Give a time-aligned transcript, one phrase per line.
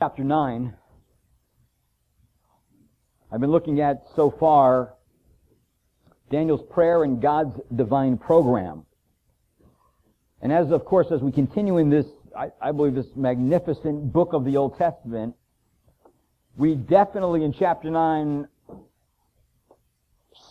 [0.00, 0.72] chapter 9,
[3.30, 4.94] I've been looking at so far
[6.30, 8.86] Daniel's prayer and God's divine program.
[10.40, 14.32] And as, of course, as we continue in this, I, I believe this magnificent book
[14.32, 15.34] of the Old Testament,
[16.56, 18.48] we definitely in chapter 9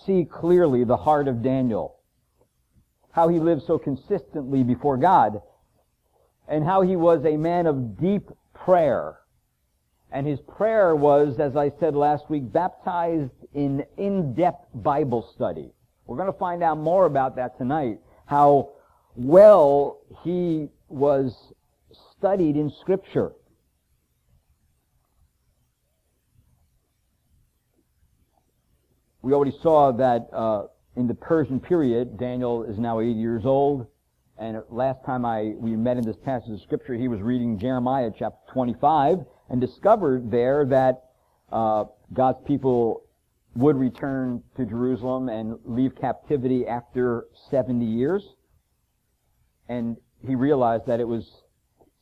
[0.06, 1.96] see clearly the heart of Daniel.
[3.14, 5.42] How he lived so consistently before God.
[6.48, 9.19] And how he was a man of deep prayer.
[10.12, 15.72] And his prayer was, as I said last week, baptized in in-depth Bible study.
[16.08, 18.00] We're going to find out more about that tonight.
[18.26, 18.72] How
[19.16, 21.54] well he was
[22.18, 23.34] studied in Scripture.
[29.22, 30.64] We already saw that uh,
[30.96, 33.86] in the Persian period, Daniel is now 80 years old.
[34.40, 38.10] And last time I we met in this passage of Scripture, he was reading Jeremiah
[38.18, 39.20] chapter 25
[39.50, 41.04] and discovered there that
[41.52, 43.04] uh, God's people
[43.56, 48.24] would return to Jerusalem and leave captivity after 70 years.
[49.68, 51.44] And he realized that it was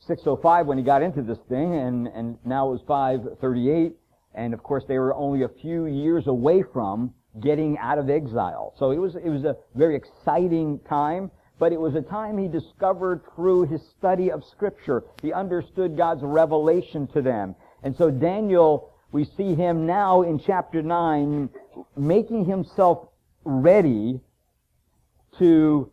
[0.07, 3.93] 605 when he got into this thing, and, and now it was 538.
[4.35, 8.73] And of course, they were only a few years away from getting out of exile.
[8.77, 12.47] So it was, it was a very exciting time, but it was a time he
[12.47, 15.03] discovered through his study of Scripture.
[15.21, 17.55] He understood God's revelation to them.
[17.83, 21.49] And so Daniel, we see him now in chapter 9
[21.95, 23.07] making himself
[23.43, 24.19] ready
[25.37, 25.91] to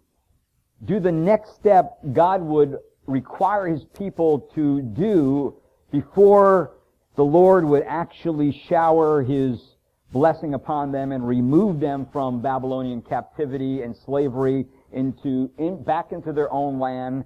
[0.85, 5.55] do the next step God would require his people to do
[5.91, 6.73] before
[7.17, 9.77] the Lord would actually shower his
[10.13, 16.33] blessing upon them and remove them from Babylonian captivity and slavery into in, back into
[16.33, 17.25] their own land,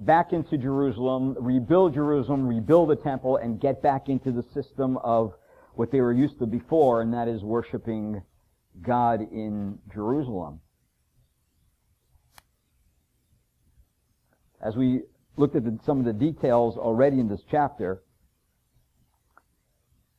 [0.00, 5.34] back into Jerusalem, rebuild Jerusalem, rebuild the temple, and get back into the system of
[5.74, 8.22] what they were used to before, and that is worshiping
[8.82, 10.60] God in Jerusalem.
[14.60, 15.02] As we
[15.36, 18.02] looked at the, some of the details already in this chapter,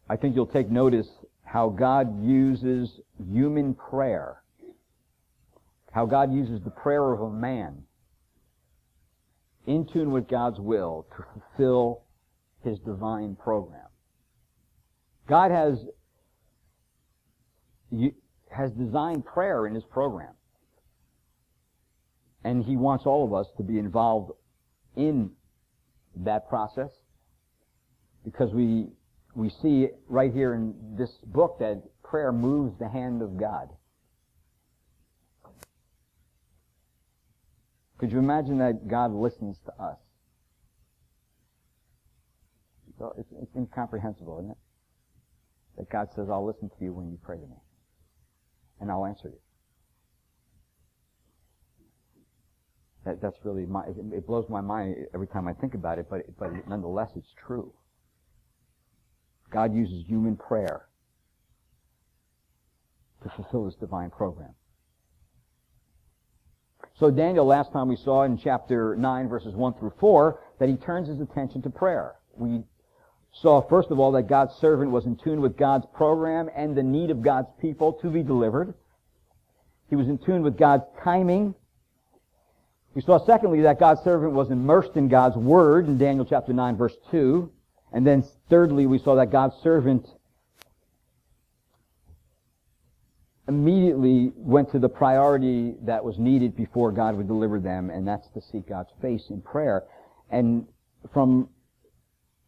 [0.10, 1.08] I think you'll take notice
[1.44, 3.00] how God uses
[3.32, 4.42] human prayer,
[6.00, 7.84] how God uses the prayer of a man
[9.68, 12.04] in tune with God's will to fulfill
[12.64, 13.90] his divine program.
[15.28, 15.78] God has
[18.50, 20.36] has designed prayer in his program.
[22.46, 24.32] And he wants all of us to be involved
[24.96, 25.32] in
[26.16, 26.92] that process
[28.24, 28.88] because we
[29.36, 33.68] we see right here in this book that prayer moves the hand of God.
[38.00, 39.98] Could you imagine that God listens to us?
[43.18, 44.58] It's, it's incomprehensible, isn't it?
[45.78, 47.58] That God says, I'll listen to you when you pray to me.
[48.80, 49.40] And I'll answer you.
[53.06, 56.22] That, that's really my, it blows my mind every time I think about it, but,
[56.38, 57.74] but nonetheless it's true.
[59.52, 60.86] God uses human prayer
[63.24, 64.54] to fulfill his divine program.
[67.00, 70.76] So Daniel, last time we saw in chapter 9, verses 1 through 4, that he
[70.76, 72.16] turns his attention to prayer.
[72.36, 72.64] We
[73.32, 76.84] saw, first of all, that God's servant was in tune with God's program and the
[76.84, 78.74] need of God's people to be delivered.
[79.90, 81.56] He was in tune with God's timing.
[82.96, 86.76] We saw, secondly, that God's servant was immersed in God's Word in Daniel chapter 9,
[86.76, 87.50] verse 2.
[87.94, 90.06] And then, thirdly, we saw that God's servant
[93.50, 98.30] immediately went to the priority that was needed before God would deliver them, and that's
[98.30, 99.84] to seek God's face in prayer.
[100.30, 100.68] And
[101.12, 101.50] from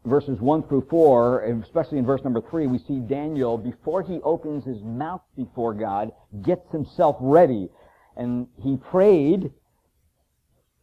[0.05, 4.19] verses 1 through 4, and especially in verse number 3, we see Daniel, before he
[4.21, 6.11] opens his mouth before God,
[6.43, 7.67] gets himself ready.
[8.15, 9.51] And he prayed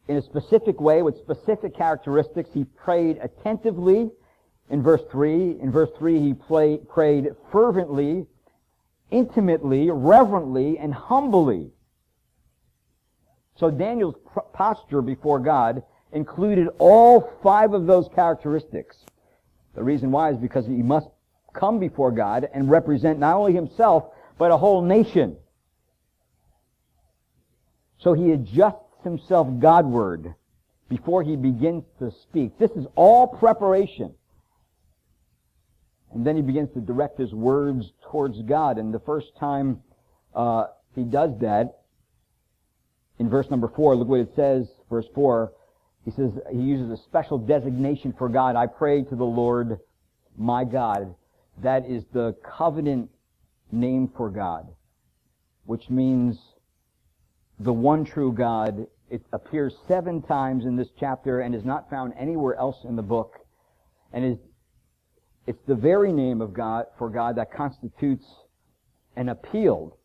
[0.09, 2.50] in a specific way with specific characteristics.
[2.53, 4.11] He prayed attentively
[4.69, 5.61] in verse 3.
[5.61, 8.26] In verse 3, he play, prayed fervently
[9.11, 11.71] intimately, reverently, and humbly.
[13.57, 14.15] So Daniel's
[14.53, 15.83] posture before God
[16.13, 18.97] included all five of those characteristics.
[19.75, 21.09] The reason why is because he must
[21.53, 24.05] come before God and represent not only himself,
[24.39, 25.37] but a whole nation.
[27.99, 30.35] So he adjusts himself Godward
[30.89, 32.59] before he begins to speak.
[32.59, 34.15] This is all preparation
[36.15, 38.79] and then he begins to direct his words towards God.
[38.79, 39.81] And the first time
[40.35, 40.65] uh,
[40.95, 41.81] he does that,
[43.19, 45.53] in verse number four, look what it says, verse four.
[46.05, 48.57] He says he uses a special designation for God.
[48.57, 49.79] I pray to the Lord
[50.37, 51.15] my God.
[51.63, 53.11] That is the covenant
[53.73, 54.69] name for God,
[55.67, 56.39] which means
[57.59, 58.87] the one true God.
[59.11, 63.03] It appears seven times in this chapter and is not found anywhere else in the
[63.03, 63.35] book.
[64.13, 64.39] And is,
[65.49, 68.27] it's the very name of God, for God that constitutes
[69.17, 69.97] an appeal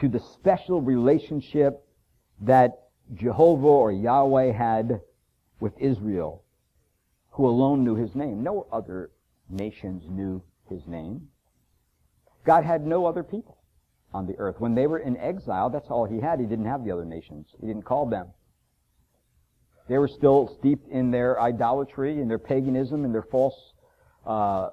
[0.00, 1.84] to the special relationship
[2.40, 5.02] that Jehovah or Yahweh had
[5.60, 6.42] with Israel,
[7.32, 8.42] who alone knew his name.
[8.42, 9.10] No other
[9.50, 11.28] nations knew his name.
[12.46, 13.58] God had no other people
[14.14, 14.58] on the earth.
[14.58, 16.40] When they were in exile, that's all he had.
[16.40, 17.48] He didn't have the other nations.
[17.60, 18.28] He didn't call them.
[19.86, 23.74] They were still steeped in their idolatry, in their paganism, in their false
[24.26, 24.70] uh,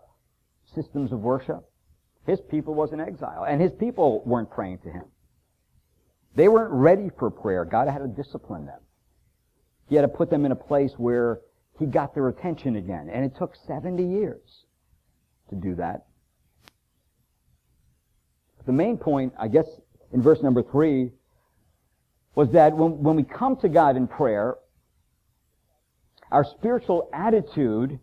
[0.74, 1.64] systems of worship.
[2.26, 5.06] His people was in exile, and his people weren't praying to him.
[6.36, 7.66] They weren't ready for prayer.
[7.66, 8.80] God had to discipline them.
[9.88, 11.42] He had to put them in a place where
[11.80, 13.10] he got their attention again.
[13.12, 14.66] And it took 70 years
[15.50, 16.06] to do that.
[18.58, 19.68] But The main point, I guess,
[20.12, 21.12] in verse number three,
[22.34, 24.56] was that when, when we come to God in prayer,
[26.32, 28.00] our spiritual attitude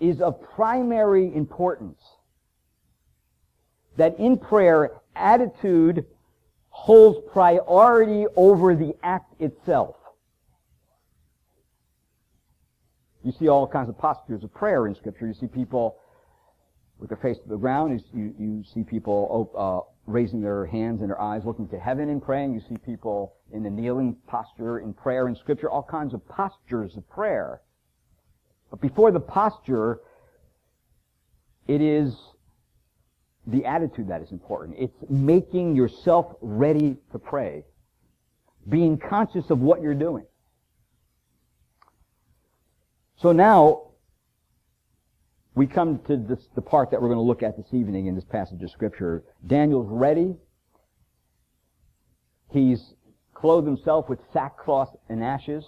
[0.00, 2.00] is of primary importance.
[3.96, 6.06] That in prayer, attitude
[6.70, 9.96] holds priority over the act itself.
[13.24, 15.26] You see all kinds of postures of prayer in Scripture.
[15.26, 15.98] You see people
[16.98, 18.02] with their face to the ground.
[18.14, 22.22] You, you see people uh, raising their hands and their eyes looking to heaven and
[22.22, 22.54] praying.
[22.54, 25.68] You see people in the kneeling posture in prayer in Scripture.
[25.68, 27.60] All kinds of postures of prayer.
[28.70, 30.00] But before the posture,
[31.66, 32.14] it is
[33.46, 34.76] the attitude that is important.
[34.78, 37.64] It's making yourself ready to pray.
[38.68, 40.26] Being conscious of what you're doing.
[43.16, 43.88] So now,
[45.54, 48.14] we come to this, the part that we're going to look at this evening in
[48.14, 49.24] this passage of Scripture.
[49.46, 50.36] Daniel's ready.
[52.52, 52.94] He's
[53.34, 55.64] clothed himself with sackcloth and ashes.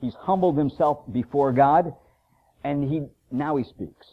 [0.00, 1.94] He's humbled himself before God,
[2.64, 4.06] and he now he speaks.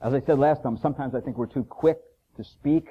[0.00, 1.98] As I said last time, sometimes I think we're too quick
[2.36, 2.88] to speak.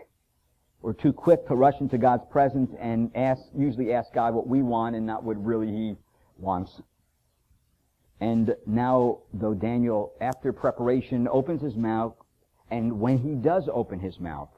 [0.82, 4.64] We're too quick to rush into God's presence and ask, usually ask God what we
[4.64, 5.96] want and not what really He
[6.40, 6.82] wants.
[8.22, 12.14] And now, though Daniel, after preparation, opens his mouth,
[12.70, 14.50] and when he does open his mouth,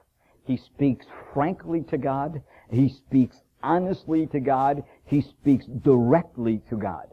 [0.45, 7.07] he speaks frankly to God, he speaks honestly to God, he speaks directly to God.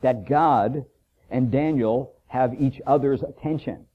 [0.00, 0.86] That God
[1.30, 3.86] and Daniel have each other's attention.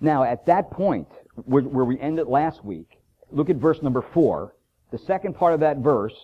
[0.00, 1.08] Now, at that point,
[1.44, 4.54] where, we ended last week, look at verse number four.
[4.90, 6.14] The second part of that verse,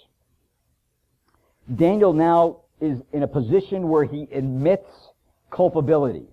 [1.75, 4.89] Daniel now is in a position where he admits
[5.51, 6.27] culpability.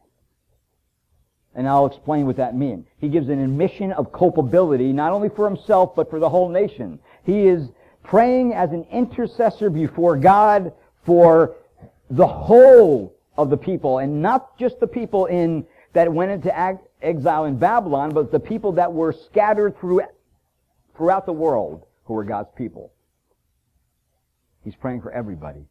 [1.54, 2.86] And I'll explain what that means.
[3.00, 7.00] He gives an admission of culpability, not only for himself, but for the whole nation.
[7.24, 7.70] He is
[8.04, 10.74] praying as an intercessor before God
[11.06, 11.56] for
[12.12, 17.46] the whole of the people, and not just the people in that went into exile
[17.46, 20.02] in Babylon, but the people that were scattered through,
[20.96, 22.94] throughout the world who were God's people.
[24.64, 25.66] He's praying for everybody.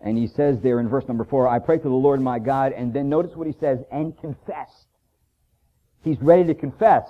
[0.00, 2.72] And he says there in verse number four, I pray to the Lord my God,
[2.72, 4.86] and then notice what he says, and confess.
[6.02, 7.08] He's ready to confess.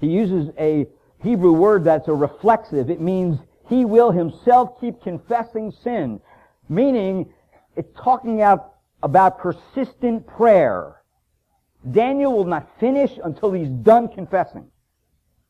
[0.00, 0.86] He uses a
[1.22, 2.90] Hebrew word that's a reflexive.
[2.90, 6.20] It means he will himself keep confessing sin.
[6.68, 7.32] Meaning,
[7.76, 10.96] it's talking out about persistent prayer.
[11.90, 14.66] Daniel will not finish until he's done confessing.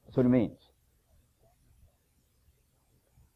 [0.04, 0.58] That's what it means.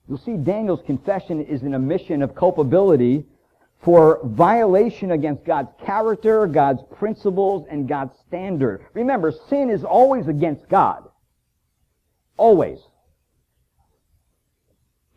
[0.09, 3.25] You'll see Daniel's confession is an admission of culpability
[3.83, 8.85] for violation against God's character, God's principles, and God's standard.
[8.95, 11.09] Remember, sin is always against God.
[12.37, 12.79] Always.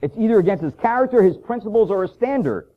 [0.06, 2.70] It's either against his character, his principles, or his standard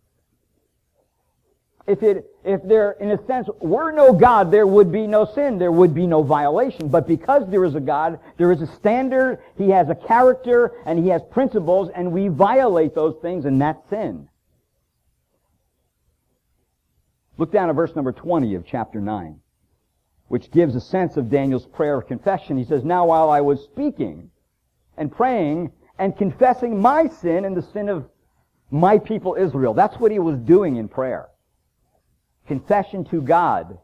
[1.89, 5.59] if it, if there, in a sense, were no God, there would be no sin,
[5.59, 6.89] there would be no violation.
[6.89, 10.99] But because there is a God, there is a standard, He has a character, and
[10.99, 14.29] He has principles, and we violate those things, and that's sin.
[17.39, 19.41] Look down at verse number 20 of chapter 9,
[20.27, 22.59] which gives a sense of Daniel's prayer of confession.
[22.59, 24.31] He says, Now while I was speaking
[24.99, 28.09] and praying and confessing my sin and the sin of
[28.71, 31.29] my people Israel, that's what he was doing in prayer
[32.49, 33.79] confession to God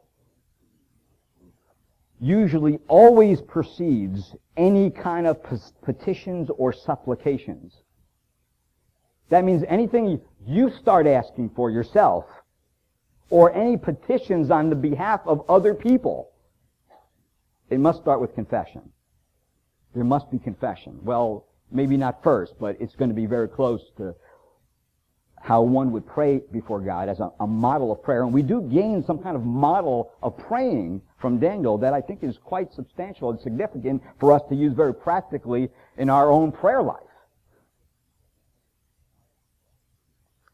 [2.19, 5.37] usually always precedes any kind of
[5.83, 7.81] petitions or supplications.
[9.29, 12.25] That means anything you start asking for yourself
[13.29, 16.31] or any petitions on the behalf of other people,
[17.69, 18.81] it must start with confession.
[19.93, 20.99] There must be confession.
[21.03, 24.15] Well, maybe not first, but it's going to be very close to
[25.45, 28.23] how one would pray before God as a, a, model of prayer.
[28.23, 32.23] And we do gain some kind of model of praying from Daniel that I think
[32.23, 35.69] is quite substantial and significant for us to use very practically
[35.99, 37.03] in our own prayer life.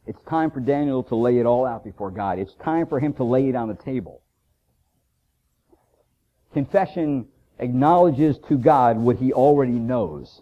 [0.05, 2.37] It's time for Daniel to lay it all out before God.
[2.37, 4.21] It's time for him to lay it on the table.
[6.53, 7.27] Confession
[7.59, 10.41] acknowledges to God what he already knows.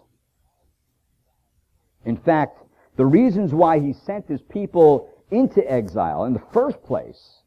[2.04, 2.58] In fact,
[2.96, 7.40] the reasons why he sent his people into exile in the first place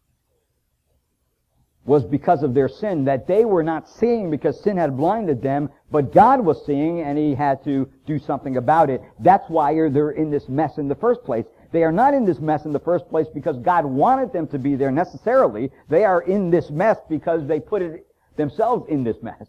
[1.85, 5.69] was because of their sin that they were not seeing because sin had blinded them,
[5.91, 9.01] but God was seeing and he had to do something about it.
[9.19, 11.45] That's why they're in this mess in the first place.
[11.73, 14.59] They are not in this mess in the first place because God wanted them to
[14.59, 15.71] be there necessarily.
[15.89, 18.07] They are in this mess because they put it
[18.37, 19.47] themselves in this mess.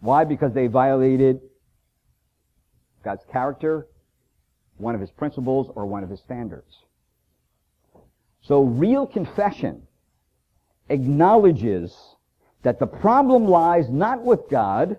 [0.00, 0.24] Why?
[0.24, 1.40] Because they violated
[3.02, 3.86] God's character,
[4.76, 6.78] one of his principles or one of his standards.
[8.42, 9.82] So real confession
[10.88, 11.96] acknowledges
[12.62, 14.98] that the problem lies not with God,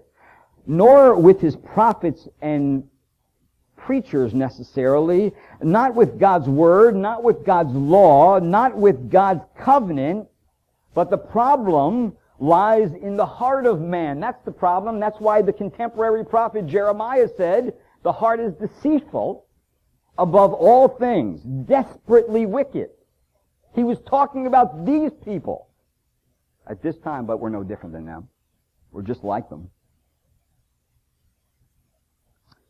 [0.65, 2.87] nor with his prophets and
[3.75, 10.27] preachers necessarily, not with God's word, not with God's law, not with God's covenant,
[10.93, 14.19] but the problem lies in the heart of man.
[14.19, 14.99] That's the problem.
[14.99, 19.45] That's why the contemporary prophet Jeremiah said, the heart is deceitful
[20.17, 22.89] above all things, desperately wicked.
[23.73, 25.69] He was talking about these people
[26.67, 28.27] at this time, but we're no different than them.
[28.91, 29.69] We're just like them.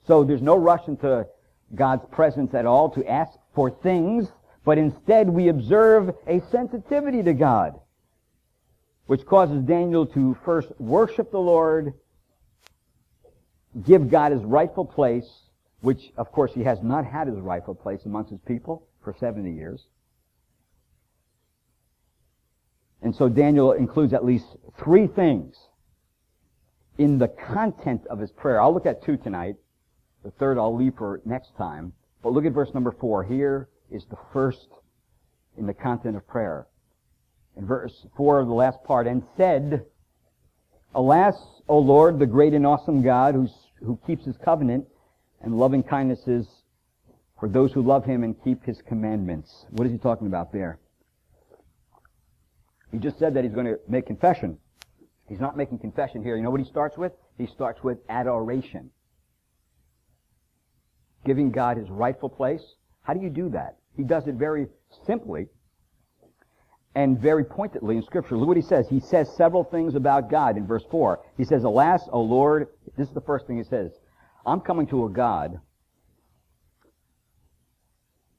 [0.06, 1.28] So there's no rush into
[1.76, 4.28] God's presence at all to ask for things,
[4.66, 7.80] but instead we observe a sensitivity to God,
[9.06, 11.94] which causes Daniel to first worship the Lord,
[13.86, 15.28] give God his rightful place,
[15.82, 19.52] which of course he has not had his rightful place amongst his people for 70
[19.52, 19.86] years.
[23.02, 24.46] And so Daniel includes at least
[24.78, 25.56] three things
[26.98, 28.62] in the content of his prayer.
[28.62, 29.56] I'll look at two tonight.
[30.24, 31.94] The third I'll leave for next time.
[32.22, 33.24] But look at verse number four.
[33.24, 34.68] Here is the first
[35.58, 36.68] in the content of prayer.
[37.56, 39.86] In verse four, of the last part, and said,
[40.96, 41.36] Alas,
[41.68, 43.36] O Lord, the great and awesome God,
[43.84, 44.88] who keeps his covenant
[45.42, 46.48] and loving kindnesses
[47.40, 49.66] for those who love him and keep his commandments.
[49.70, 50.80] What is he talking about there?
[52.92, 54.58] He just said that he's going to make confession.
[55.28, 56.36] He's not making confession here.
[56.36, 57.12] You know what he starts with?
[57.38, 58.90] He starts with adoration.
[61.24, 62.64] Giving God his rightful place.
[63.04, 63.78] How do you do that?
[63.96, 64.68] He does it very
[65.06, 65.48] simply
[66.96, 68.38] and very pointedly in Scripture.
[68.38, 68.88] Look what he says.
[68.90, 71.20] He says several things about God in verse 4.
[71.38, 72.68] He says, Alas, O Lord,
[72.98, 73.92] this is the first thing he says.
[74.46, 75.60] I'm coming to a God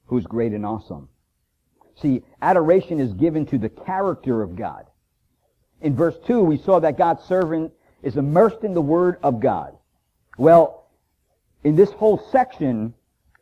[0.05, 1.07] who's great and awesome.
[1.95, 4.87] See, adoration is given to the character of God.
[5.81, 7.71] In verse 2, we saw that God's servant
[8.03, 9.77] is immersed in the Word of God.
[10.37, 10.89] Well,
[11.63, 12.93] in this whole section,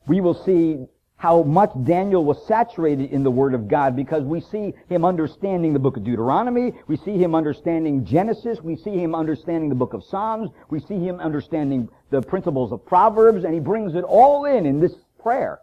[0.08, 0.86] we will see
[1.20, 5.74] how much Daniel was saturated in the Word of God because we see him understanding
[5.74, 9.94] the book of Deuteronomy, we see him understanding Genesis, we see him understanding the book
[9.94, 14.46] of Psalms, we see him understanding the principles of Proverbs, and he brings it all
[14.46, 15.60] in in this prayer.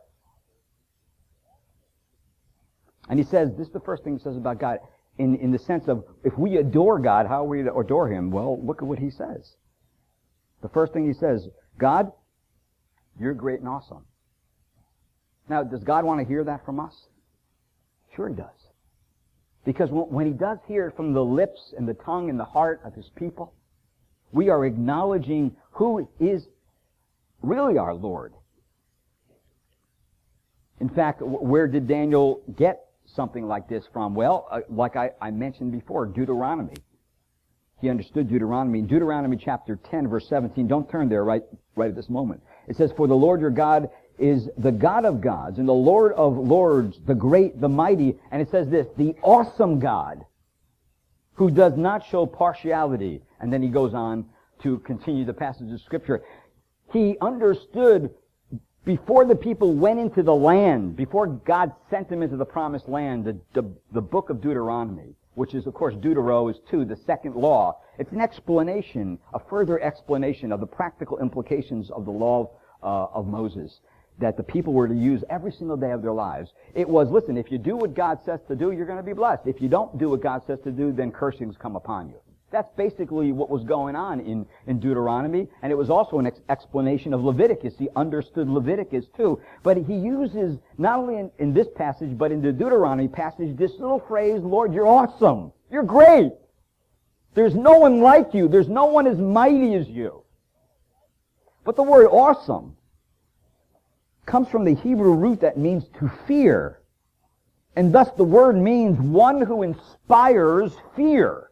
[3.08, 4.80] And he says, this is the first thing he says about God,
[5.16, 8.30] in, in the sense of, if we adore God, how are we to adore him?
[8.30, 9.54] Well, look at what he says.
[10.60, 11.48] The first thing he says,
[11.78, 12.12] God,
[13.18, 14.04] you're great and awesome.
[15.48, 16.94] Now, does God want to hear that from us?
[18.14, 18.48] Sure he does.
[19.64, 22.80] Because when he does hear it from the lips and the tongue and the heart
[22.84, 23.52] of his people,
[24.32, 26.46] we are acknowledging who is
[27.42, 28.32] really our Lord.
[30.80, 34.14] In fact, where did Daniel get something like this from?
[34.14, 36.76] Well, uh, like I, I mentioned before, Deuteronomy.
[37.80, 38.80] He understood Deuteronomy.
[38.80, 41.42] In Deuteronomy chapter 10, verse 17, don't turn there right,
[41.74, 42.42] right at this moment.
[42.68, 46.12] It says, For the Lord your God is the God of gods and the Lord
[46.12, 50.24] of lords, the great, the mighty, and it says this, the awesome God,
[51.34, 53.22] who does not show partiality.
[53.40, 54.26] And then he goes on
[54.62, 56.22] to continue the passage of scripture.
[56.92, 58.10] He understood
[58.84, 63.24] before the people went into the land, before God sent them into the promised land,
[63.24, 67.34] the, the, the book of Deuteronomy, which is, of course, Deutero is two, the second
[67.34, 67.78] law.
[67.98, 72.50] It's an explanation, a further explanation of the practical implications of the law
[72.82, 73.80] uh, of Moses.
[74.18, 76.50] That the people were to use every single day of their lives.
[76.74, 79.12] It was, listen, if you do what God says to do, you're going to be
[79.12, 79.42] blessed.
[79.46, 82.16] If you don't do what God says to do, then cursings come upon you.
[82.50, 86.40] That's basically what was going on in, in Deuteronomy, and it was also an ex-
[86.48, 87.74] explanation of Leviticus.
[87.76, 89.40] He understood Leviticus too.
[89.62, 93.72] But he uses, not only in, in this passage, but in the Deuteronomy passage, this
[93.72, 95.52] little phrase, Lord, you're awesome.
[95.70, 96.32] You're great.
[97.34, 98.48] There's no one like you.
[98.48, 100.22] There's no one as mighty as you.
[101.64, 102.76] But the word awesome
[104.26, 106.80] comes from the Hebrew root that means to fear.
[107.76, 111.50] And thus the word means one who inspires fear.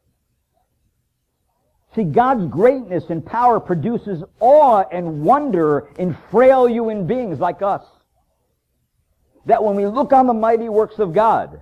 [1.95, 7.85] See, God's greatness and power produces awe and wonder in frail human beings like us.
[9.47, 11.61] That when we look on the mighty works of God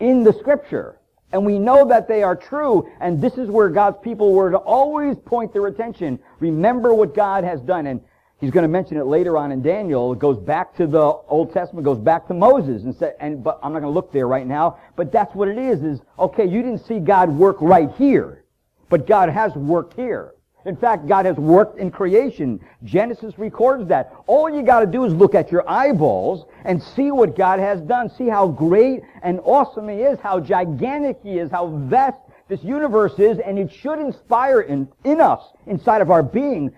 [0.00, 0.98] in the scripture,
[1.30, 4.58] and we know that they are true, and this is where God's people were to
[4.58, 6.18] always point their attention.
[6.40, 7.86] Remember what God has done.
[7.86, 8.02] And
[8.42, 10.12] he's going to mention it later on in Daniel.
[10.12, 13.58] It goes back to the Old Testament, goes back to Moses, and said, and but
[13.62, 14.78] I'm not going to look there right now.
[14.96, 15.82] But that's what it is.
[15.82, 16.44] Is okay.
[16.44, 18.44] You didn't see God work right here.
[18.90, 20.34] But God has worked here.
[20.64, 22.60] In fact, God has worked in creation.
[22.84, 24.12] Genesis records that.
[24.26, 27.80] All you got to do is look at your eyeballs and see what God has
[27.80, 28.10] done.
[28.10, 32.18] See how great and awesome He is, how gigantic He is, how vast
[32.48, 36.70] this universe is, and it should inspire in, in us, inside of our being,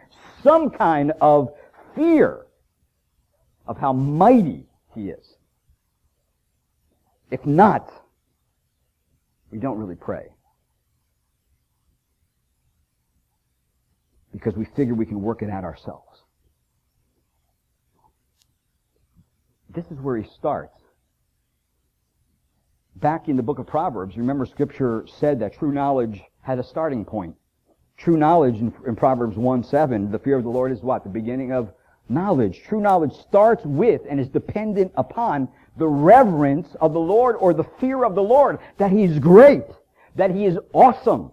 [0.44, 1.48] some kind of
[1.96, 2.46] fear
[3.66, 5.34] of how mighty He is.
[7.32, 7.90] If not,
[9.50, 10.34] we don't really pray.
[14.34, 16.22] because we figure we can work it out ourselves.
[19.70, 20.78] This is where he starts.
[22.96, 27.04] Back in the book of Proverbs, remember scripture said that true knowledge had a starting
[27.04, 27.36] point.
[27.96, 31.04] True knowledge in, in Proverbs 1 7, the fear of the Lord is what?
[31.04, 31.72] The beginning of
[32.08, 32.62] knowledge.
[32.62, 37.64] True knowledge starts with and is dependent upon the reverence of the Lord or the
[37.80, 39.64] fear of the Lord, that He's great,
[40.16, 41.30] that He is awesome,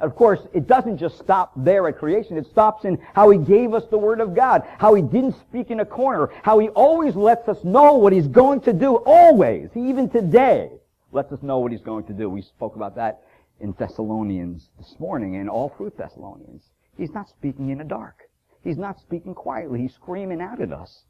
[0.00, 2.36] of course, it doesn't just stop there at creation.
[2.36, 5.70] It stops in how He gave us the Word of God, how He didn't speak
[5.70, 9.70] in a corner, how He always lets us know what He's going to do, always.
[9.74, 10.70] Even today
[11.12, 12.28] lets us know what He's going to do.
[12.28, 13.22] We spoke about that
[13.60, 16.64] in Thessalonians this morning and all through Thessalonians.
[16.96, 18.22] He's not speaking in the dark.
[18.62, 19.80] He's not speaking quietly.
[19.80, 21.04] He's screaming out at us.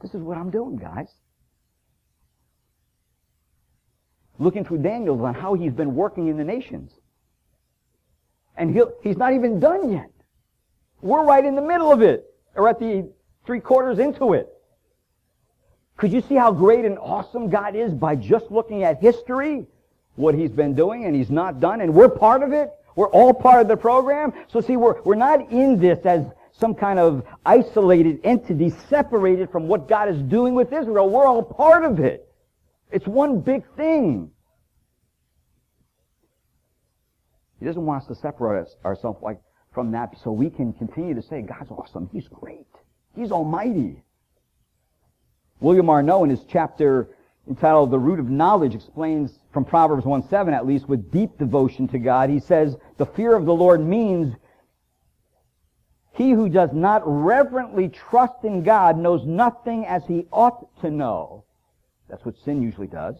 [0.00, 1.08] This is what I'm doing, guys.
[4.38, 6.92] Looking through Daniel on how he's been working in the nations.
[8.56, 10.10] And he'll, he's not even done yet.
[11.00, 13.10] We're right in the middle of it, or at the
[13.44, 14.48] three quarters into it.
[15.96, 19.66] Could you see how great and awesome God is by just looking at history,
[20.16, 22.70] what he's been doing and he's not done, and we're part of it?
[22.96, 24.32] We're all part of the program.
[24.48, 29.66] So see, we're, we're not in this as some kind of isolated entity separated from
[29.66, 31.08] what God is doing with Israel.
[31.08, 32.28] We're all part of it.
[32.92, 34.30] It's one big thing.
[37.58, 39.40] He doesn't want us to separate us, ourselves like
[39.72, 42.08] from that so we can continue to say, God's awesome.
[42.12, 42.66] He's great.
[43.16, 44.02] He's almighty.
[45.60, 47.08] William Arnot in his chapter
[47.48, 51.98] entitled The Root of Knowledge explains from Proverbs 1-7 at least with deep devotion to
[51.98, 52.30] God.
[52.30, 54.34] He says, the fear of the Lord means
[56.12, 61.44] he who does not reverently trust in God knows nothing as he ought to know.
[62.08, 63.16] That's what sin usually does.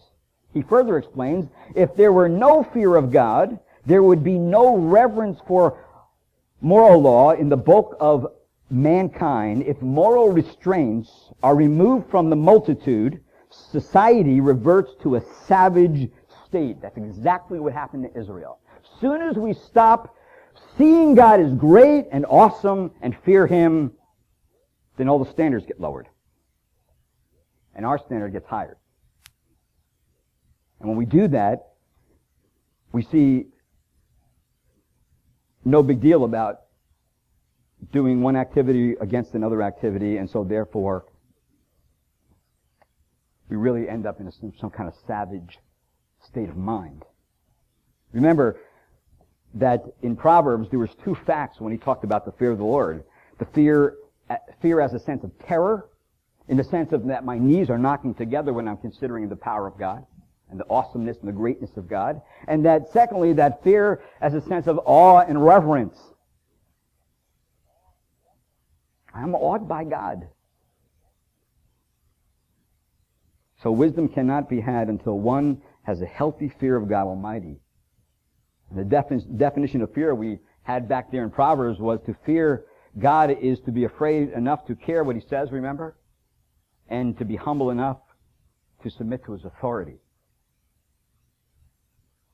[0.53, 5.39] He further explains, if there were no fear of God, there would be no reverence
[5.45, 5.83] for
[6.61, 8.27] moral law in the bulk of
[8.69, 11.11] mankind if moral restraints
[11.43, 13.21] are removed from the multitude
[13.71, 16.11] society reverts to a savage
[16.45, 16.81] state.
[16.81, 18.59] That's exactly what happened to israel.
[18.99, 20.15] Soon as we stop
[20.77, 23.91] seeing god as great and awesome and fear him
[24.97, 26.07] then all the standards get lowered.
[27.75, 28.77] And our standard gets higher.
[30.79, 31.73] And when we do that
[32.93, 33.47] we see
[35.65, 36.61] no big deal about
[37.91, 41.05] doing one activity against another activity, and so therefore
[43.49, 45.59] we really end up in a, some kind of savage
[46.23, 47.03] state of mind.
[48.11, 48.57] Remember
[49.55, 52.63] that in Proverbs there was two facts when he talked about the fear of the
[52.63, 53.03] Lord.
[53.39, 53.95] The fear,
[54.29, 55.89] uh, fear as a sense of terror,
[56.47, 59.67] in the sense of that my knees are knocking together when I'm considering the power
[59.67, 60.05] of God
[60.49, 62.21] and the awesomeness and the greatness of God.
[62.47, 65.97] And that secondly, that fear as a sense of awe and reverence.
[69.13, 70.27] I'm awed by God.
[73.65, 77.57] So wisdom cannot be had until one has a healthy fear of God Almighty.
[78.75, 82.65] The defin- definition of fear we had back there in Proverbs was to fear
[82.99, 85.97] God is to be afraid enough to care what he says, remember?
[86.89, 87.97] and to be humble enough
[88.83, 89.97] to submit to his authority.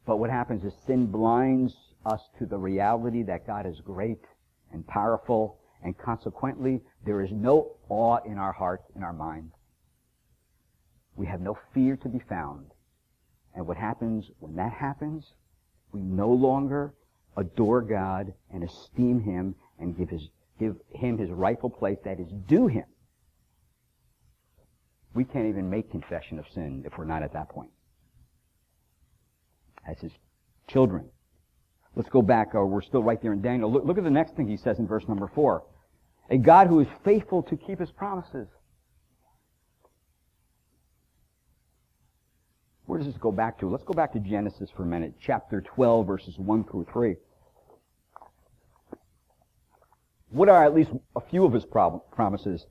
[0.05, 1.73] But what happens is sin blinds
[2.05, 4.25] us to the reality that God is great
[4.73, 9.53] and powerful, and consequently, there is no awe in our hearts, in our minds.
[11.15, 12.71] We have no fear to be found.
[13.54, 15.34] And what happens when that happens?
[15.91, 16.93] We no longer
[17.38, 22.32] adore God and esteem Him and give, his, give Him His rightful place that is
[22.47, 22.86] due Him.
[25.13, 27.71] We can't even make confession of sin if we're not at that point.
[29.86, 30.13] As His
[30.67, 31.10] children.
[31.95, 33.69] Let's go back, or we're still right there in Daniel.
[33.71, 35.63] Look, look at the next thing he says in verse number four.
[36.30, 38.47] A God who is faithful to keep his promises.
[42.91, 43.69] Where does this go back to?
[43.69, 47.15] Let's go back to Genesis for a minute, chapter 12, verses 1 through 3.
[50.32, 52.67] What are at least a few of his promises?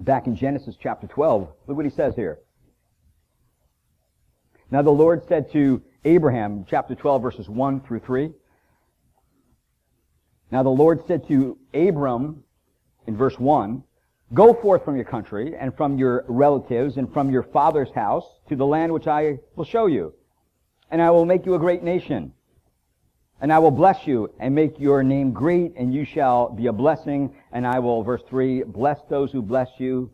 [0.00, 2.38] Back in Genesis chapter 12, look what he says here.
[4.70, 8.32] Now the Lord said to Abraham, chapter 12, verses 1 through 3.
[10.50, 12.44] Now the Lord said to Abram,
[13.06, 13.84] in verse 1,
[14.34, 18.56] Go forth from your country and from your relatives and from your father's house to
[18.56, 20.12] the land which I will show you.
[20.90, 22.32] And I will make you a great nation.
[23.40, 26.72] And I will bless you and make your name great and you shall be a
[26.72, 27.34] blessing.
[27.52, 30.12] And I will, verse 3, bless those who bless you.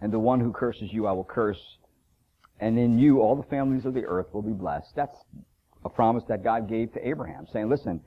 [0.00, 1.60] And the one who curses you I will curse.
[2.58, 4.96] And in you all the families of the earth will be blessed.
[4.96, 5.16] That's
[5.84, 8.00] a promise that God gave to Abraham, saying, listen,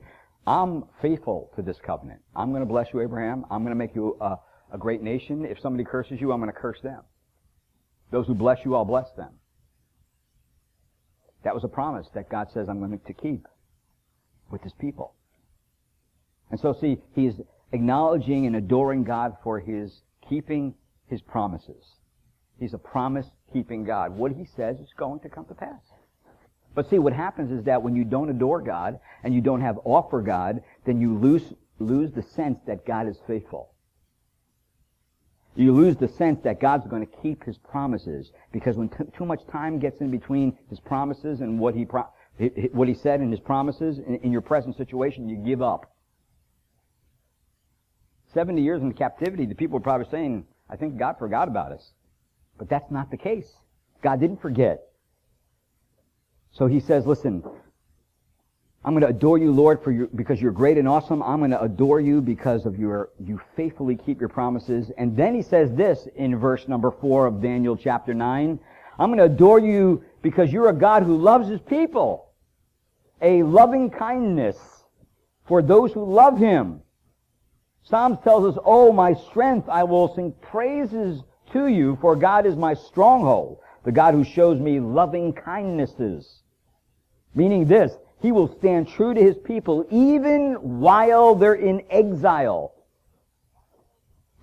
[0.46, 2.20] I'm faithful to this covenant.
[2.34, 3.44] I'm going to bless you, Abraham.
[3.50, 4.36] I'm going to make you a,
[4.72, 5.44] a great nation.
[5.44, 7.02] If somebody curses you, I'm going to curse them.
[8.10, 9.30] Those who bless you, I'll bless them.
[11.44, 13.46] That was a promise that God says I'm going to keep
[14.50, 15.14] with his people.
[16.50, 17.34] And so see, he's
[17.72, 20.74] acknowledging and adoring God for his keeping
[21.08, 21.84] his promises.
[22.60, 24.16] He's a promise keeping God.
[24.16, 25.80] What he says is going to come to pass.
[26.74, 29.78] But see, what happens is that when you don't adore God and you don't have
[29.84, 33.72] awe for God, then you lose, lose the sense that God is faithful.
[35.54, 39.26] You lose the sense that God's going to keep His promises because when t- too
[39.26, 42.08] much time gets in between His promises and what He pro-
[42.72, 45.94] what He said in His promises in, in your present situation, you give up.
[48.32, 51.92] Seventy years in captivity, the people are probably saying, "I think God forgot about us,"
[52.56, 53.52] but that's not the case.
[54.02, 54.91] God didn't forget.
[56.52, 57.42] So he says, listen,
[58.84, 61.22] I'm going to adore you, Lord, for your, because you're great and awesome.
[61.22, 64.90] I'm going to adore you because of your, you faithfully keep your promises.
[64.98, 68.58] And then he says this in verse number four of Daniel chapter nine.
[68.98, 72.32] I'm going to adore you because you're a God who loves his people.
[73.20, 74.56] A loving kindness
[75.46, 76.82] for those who love him.
[77.84, 82.56] Psalms tells us, Oh, my strength, I will sing praises to you, for God is
[82.56, 86.41] my stronghold, the God who shows me loving kindnesses.
[87.34, 92.72] Meaning this, he will stand true to his people even while they're in exile.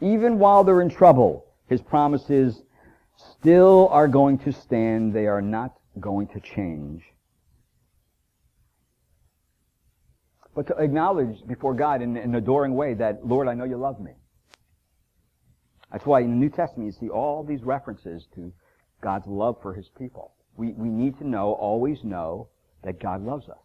[0.01, 1.45] Even while they're in trouble.
[1.67, 2.61] His promises
[3.15, 5.13] still are going to stand.
[5.13, 7.03] They are not going to change.
[10.55, 13.99] But to acknowledge before God in, an adoring way that, Lord, I know you love
[13.99, 14.11] me.
[15.91, 18.51] That's why in the New Testament you see all these references to
[19.01, 20.33] God's love for his people.
[20.57, 22.49] We, we need to know, always know,
[22.83, 23.57] that God loves us.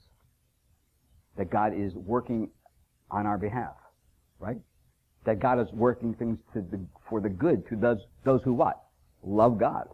[1.36, 2.50] That God is working
[3.10, 3.74] on our behalf.
[4.38, 4.58] Right?
[5.24, 8.82] That God is working things the, for the good to those, those who what?
[9.22, 9.88] Love God.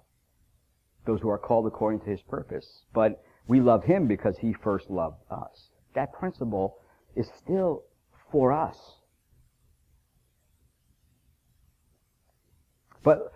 [1.06, 2.84] Those who are called according to His purpose.
[2.92, 5.70] But we love Him because He first loved us.
[5.94, 6.78] That principle
[7.16, 7.84] is still
[8.30, 8.76] for us.
[13.02, 13.32] But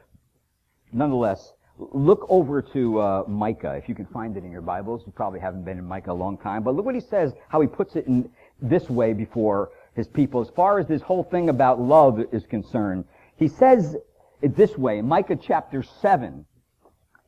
[0.92, 5.02] nonetheless, Look over to uh, Micah, if you can find it in your Bibles.
[5.06, 7.60] You probably haven't been in Micah a long time, but look what he says, how
[7.60, 8.30] he puts it in
[8.62, 10.40] this way before his people.
[10.40, 13.04] As far as this whole thing about love is concerned,
[13.36, 13.96] he says
[14.40, 16.44] it this way, Micah chapter 7,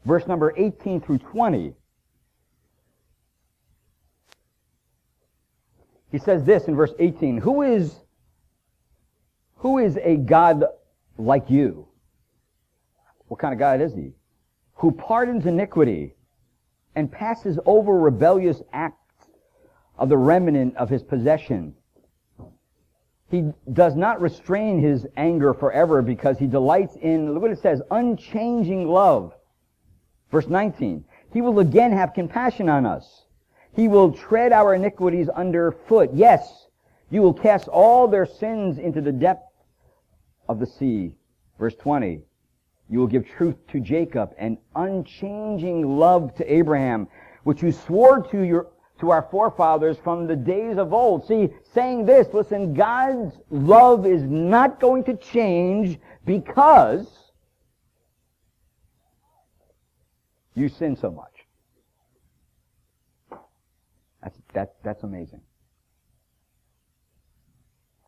[0.04, 1.74] verse number 18 through 20.
[6.12, 7.96] He says this in verse 18, Who is,
[9.56, 10.64] who is a God
[11.18, 11.88] like you?
[13.26, 14.12] What kind of God is he?
[14.76, 16.14] Who pardons iniquity
[16.94, 19.26] and passes over rebellious acts
[19.98, 21.74] of the remnant of his possession.
[23.30, 27.82] He does not restrain his anger forever because he delights in, look what it says,
[27.90, 29.34] unchanging love.
[30.30, 31.04] Verse 19.
[31.32, 33.24] He will again have compassion on us.
[33.74, 36.10] He will tread our iniquities under foot.
[36.14, 36.66] Yes,
[37.10, 39.50] you will cast all their sins into the depth
[40.48, 41.14] of the sea.
[41.58, 42.22] Verse 20.
[42.88, 47.08] You will give truth to Jacob and unchanging love to Abraham,
[47.42, 48.68] which you swore to your
[49.00, 51.26] to our forefathers from the days of old.
[51.26, 57.06] See, saying this, listen, God's love is not going to change because
[60.54, 61.32] you sin so much.
[64.22, 65.42] That's, that, that's amazing.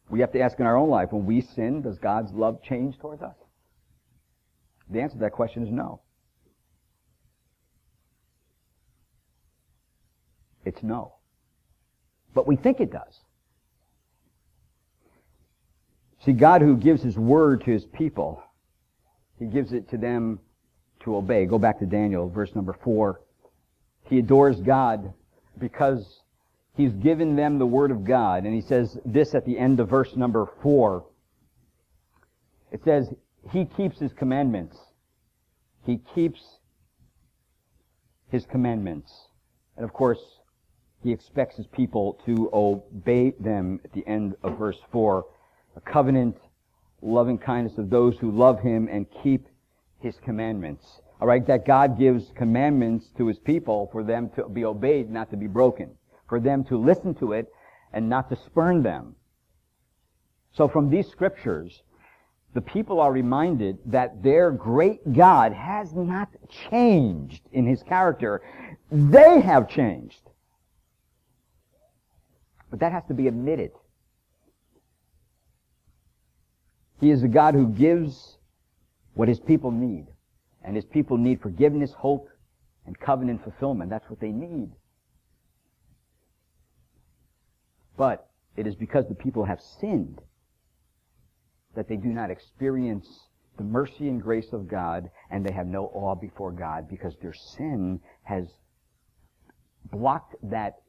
[0.09, 2.99] We have to ask in our own life, when we sin, does God's love change
[2.99, 3.37] towards us?
[4.91, 6.01] The answer to that question is no.
[10.65, 11.15] It's no.
[12.35, 13.21] But we think it does.
[16.25, 18.43] See, God who gives His word to His people,
[19.39, 20.41] He gives it to them
[21.05, 21.47] to obey.
[21.47, 23.21] Go back to Daniel, verse number four.
[24.05, 25.13] He adores God
[25.59, 26.21] because
[26.77, 28.45] He's given them the word of God.
[28.45, 31.07] And He says this at the end of verse number four.
[32.71, 33.09] It says,
[33.51, 34.77] He keeps His commandments.
[35.85, 36.59] He keeps
[38.31, 39.29] His commandments.
[39.77, 40.39] And of course,
[41.03, 45.25] he expects his people to obey them at the end of verse 4.
[45.77, 46.37] A covenant,
[47.03, 49.47] loving kindness of those who love him and keep
[50.01, 51.01] his commandments.
[51.21, 55.31] All right, that God gives commandments to his people for them to be obeyed, not
[55.31, 55.91] to be broken.
[56.29, 57.53] For them to listen to it
[57.93, 59.15] and not to spurn them.
[60.53, 61.83] So from these scriptures,
[62.55, 66.29] the people are reminded that their great God has not
[66.71, 68.43] changed in his character.
[68.91, 70.23] They have changed.
[72.71, 73.71] But that has to be admitted.
[77.01, 78.39] He is a God who gives
[79.15, 80.07] what his people need.
[80.65, 82.29] And his people need forgiveness, hope,
[82.87, 83.91] and covenant fulfillment.
[83.91, 84.71] That's what they need.
[87.97, 90.21] But it is because the people have sinned
[91.79, 93.07] that they do not experience
[93.57, 97.33] the mercy and grace of God and they have no awe before God because their
[97.57, 98.47] sin has
[99.93, 100.81] blocked that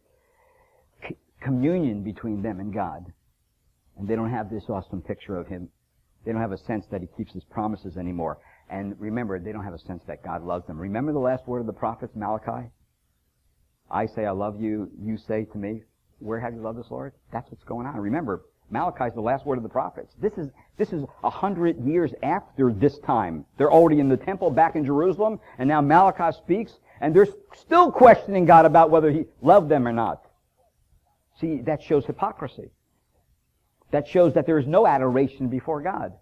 [1.43, 3.05] communion between them and God.
[3.99, 5.69] And they don't have this awesome picture of Him.
[6.25, 8.39] They don't have a sense that He keeps His promises anymore.
[8.67, 10.79] And remember, they don't have a sense that God loves them.
[10.79, 12.71] Remember the last word of the prophets, Malachi?
[13.91, 15.83] I say I love you, you say to me,
[16.17, 17.13] where have you loved us, Lord?
[17.31, 17.95] That's what's going on.
[17.97, 20.13] Remember, Malachi is the last word of the prophets.
[20.19, 23.45] This is this is a hundred years after this time.
[23.57, 27.91] They're already in the temple back in Jerusalem, and now Malachi speaks, and they're still
[27.91, 30.23] questioning God about whether He loved them or not.
[31.39, 32.71] See, that shows hypocrisy.
[33.91, 36.13] That shows that there is no adoration before God.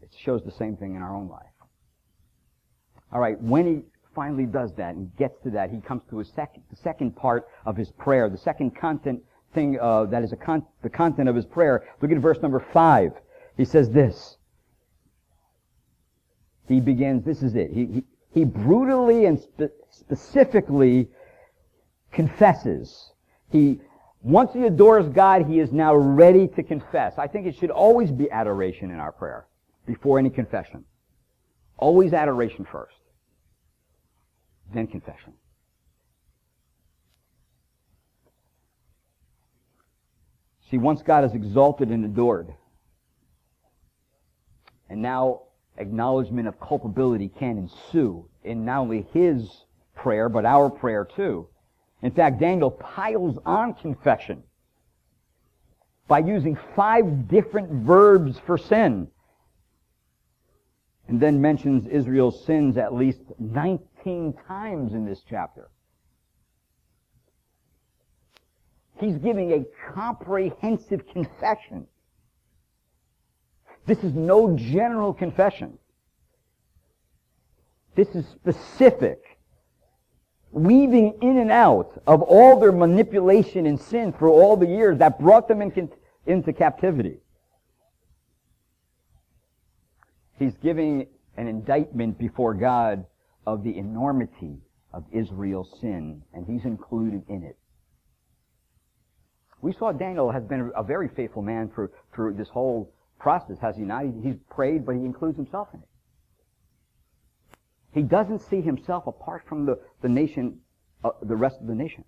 [0.00, 1.46] It shows the same thing in our own life.
[3.12, 3.82] All right, when he
[4.14, 7.48] finally does that and gets to that, he comes to his second, the second part
[7.64, 9.22] of his prayer, the second content
[9.54, 11.84] thing uh, that is con- the content of his prayer.
[12.00, 13.12] Look at verse number five.
[13.56, 14.36] He says this.
[16.66, 17.24] He begins.
[17.24, 17.70] This is it.
[17.72, 21.08] He he, he brutally and spe- specifically
[22.12, 23.12] confesses
[23.50, 23.80] he,
[24.22, 27.18] once he adores God, he is now ready to confess.
[27.18, 29.46] I think it should always be adoration in our prayer
[29.86, 30.84] before any confession.
[31.78, 32.96] Always adoration first.
[34.74, 35.34] Then confession.
[40.70, 42.52] See, once God is exalted and adored,
[44.90, 45.42] and now
[45.78, 51.48] acknowledgement of culpability can ensue in not only his prayer, but our prayer too.
[52.02, 54.42] In fact, Daniel piles on confession
[56.06, 59.08] by using five different verbs for sin.
[61.08, 65.70] And then mentions Israel's sins at least 19 times in this chapter.
[68.98, 71.86] He's giving a comprehensive confession.
[73.86, 75.78] This is no general confession.
[77.94, 79.38] This is specific
[80.50, 85.18] weaving in and out of all their manipulation and sin for all the years that
[85.18, 85.90] brought them in,
[86.26, 87.18] into captivity.
[90.38, 91.06] He's giving
[91.36, 93.04] an indictment before God
[93.46, 94.58] of the enormity
[94.92, 97.57] of Israel's sin, and he's included in it.
[99.60, 103.76] We saw Daniel has been a very faithful man through, through this whole process, has
[103.76, 104.04] he not?
[104.22, 105.88] He's prayed, but he includes himself in it.
[107.92, 110.60] He doesn't see himself apart from the, the nation,
[111.02, 112.04] uh, the rest of the nation.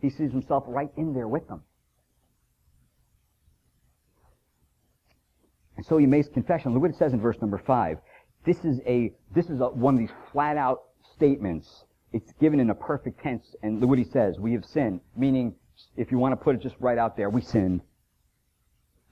[0.00, 1.62] He sees himself right in there with them.
[5.76, 6.72] And so he makes confession.
[6.72, 7.98] Look what it says in verse number five.
[8.44, 10.82] This is a, this is a, one of these flat out
[11.14, 11.84] statements.
[12.12, 13.54] It's given in a perfect tense.
[13.62, 14.38] And look what he says.
[14.38, 15.00] We have sinned.
[15.16, 15.54] Meaning,
[15.96, 17.80] if you want to put it just right out there, we sinned.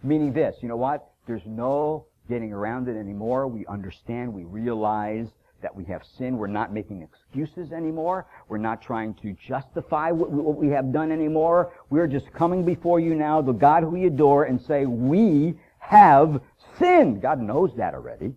[0.03, 1.11] Meaning this, you know what?
[1.27, 3.47] There's no getting around it anymore.
[3.47, 5.29] We understand, we realize
[5.63, 6.39] that we have sin.
[6.39, 8.27] We're not making excuses anymore.
[8.49, 11.73] We're not trying to justify what, what we have done anymore.
[11.91, 16.41] We're just coming before you now, the God who we adore, and say, we have
[16.79, 17.21] sinned.
[17.21, 18.35] God knows that already.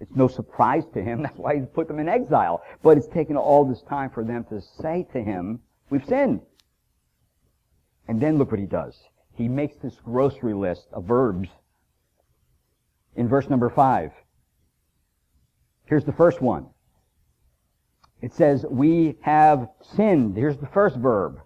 [0.00, 1.22] It's no surprise to him.
[1.22, 2.62] That's why he's put them in exile.
[2.82, 6.40] But it's taken all this time for them to say to him, we've sinned.
[8.08, 8.98] And then look what he does.
[9.34, 11.48] He makes this grocery list of verbs
[13.16, 14.12] in verse number five.
[15.84, 16.66] Here's the first one.
[18.20, 20.36] It says, we have sinned.
[20.36, 21.40] Here's the first verb.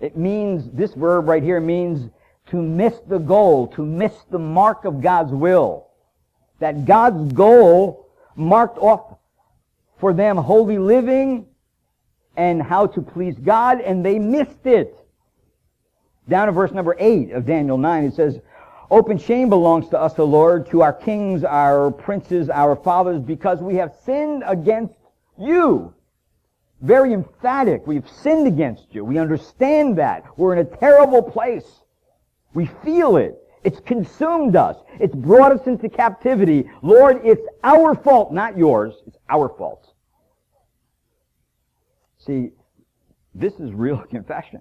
[0.00, 2.10] It means, this verb right here means
[2.50, 5.88] to miss the goal, to miss the mark of God's will.
[6.58, 9.16] That God's goal marked off
[9.98, 11.46] for them holy living
[12.36, 14.94] and how to please God, and they missed it.
[16.28, 18.40] Down to verse number 8 of Daniel 9, it says,
[18.90, 23.60] Open shame belongs to us, O Lord, to our kings, our princes, our fathers, because
[23.60, 24.94] we have sinned against
[25.38, 25.92] you.
[26.80, 27.86] Very emphatic.
[27.86, 29.04] We've sinned against you.
[29.04, 30.24] We understand that.
[30.36, 31.66] We're in a terrible place.
[32.54, 33.38] We feel it.
[33.64, 34.76] It's consumed us.
[35.00, 36.70] It's brought us into captivity.
[36.82, 38.94] Lord, it's our fault, not yours.
[39.06, 39.92] It's our fault.
[42.18, 42.50] See,
[43.34, 44.60] this is real confession.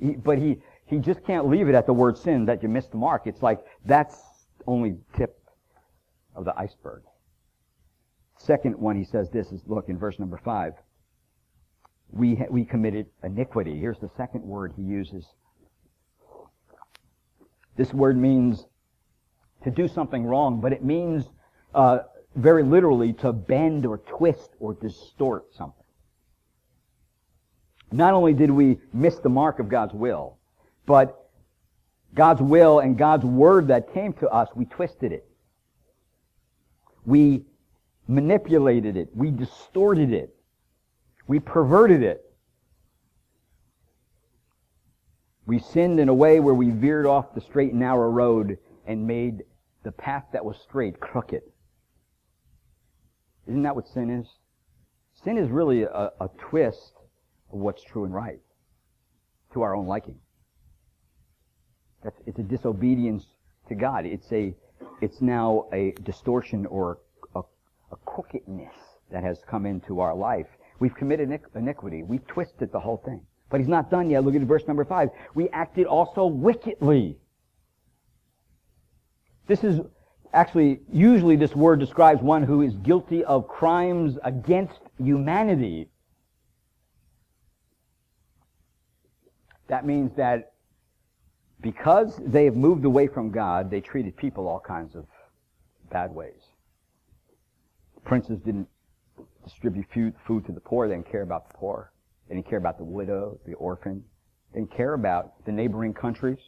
[0.00, 2.90] He, but he, he just can't leave it at the word sin that you missed
[2.90, 3.26] the mark.
[3.26, 4.16] It's like that's
[4.66, 5.40] only tip
[6.34, 7.02] of the iceberg.
[8.38, 10.74] Second one he says this is look in verse number five.
[12.10, 13.78] We we committed iniquity.
[13.78, 15.26] Here's the second word he uses.
[17.76, 18.66] This word means
[19.64, 21.30] to do something wrong, but it means
[21.74, 22.00] uh,
[22.36, 25.84] very literally to bend or twist or distort something.
[27.90, 30.38] Not only did we miss the mark of God's will,
[30.86, 31.30] but
[32.14, 35.26] God's will and God's word that came to us, we twisted it.
[37.04, 37.44] We
[38.06, 39.08] manipulated it.
[39.14, 40.34] We distorted it.
[41.26, 42.20] We perverted it.
[45.46, 49.06] We sinned in a way where we veered off the straight and narrow road and
[49.06, 49.44] made
[49.82, 51.42] the path that was straight crooked.
[53.46, 54.26] Isn't that what sin is?
[55.22, 56.94] Sin is really a, a twist
[57.52, 58.40] of what's true and right
[59.52, 60.18] to our own liking.
[62.04, 63.24] That's, it's a disobedience
[63.68, 64.04] to God.
[64.04, 64.54] It's a,
[65.00, 66.98] it's now a distortion or
[67.34, 67.40] a,
[67.90, 68.74] a crookedness
[69.10, 70.46] that has come into our life.
[70.78, 72.02] We've committed iniquity.
[72.02, 73.22] We've twisted the whole thing.
[73.50, 74.24] But he's not done yet.
[74.24, 75.08] Look at verse number five.
[75.34, 77.16] We acted also wickedly.
[79.46, 79.80] This is
[80.32, 85.88] actually, usually this word describes one who is guilty of crimes against humanity.
[89.68, 90.53] That means that
[91.64, 95.06] because they have moved away from God, they treated people all kinds of
[95.90, 96.42] bad ways.
[98.04, 98.68] Princes didn't
[99.42, 100.86] distribute food, to the poor.
[100.86, 101.90] They didn't care about the poor.
[102.28, 104.04] They didn't care about the widow, the orphan.
[104.52, 106.38] They didn't care about the neighboring countries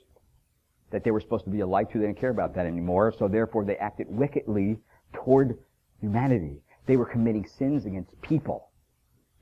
[0.91, 1.99] that they were supposed to be a light to.
[1.99, 3.15] They didn't care about that anymore.
[3.19, 4.77] So therefore they acted wickedly
[5.15, 5.57] toward
[5.99, 6.61] humanity.
[6.85, 8.66] They were committing sins against people.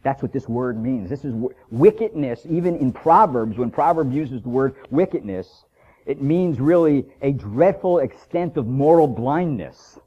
[0.04, 1.08] That's what this word means.
[1.08, 1.34] This is
[1.70, 5.64] wickedness, even in Proverbs, when Proverbs uses the word wickedness,
[6.04, 9.98] it means really a dreadful extent of moral blindness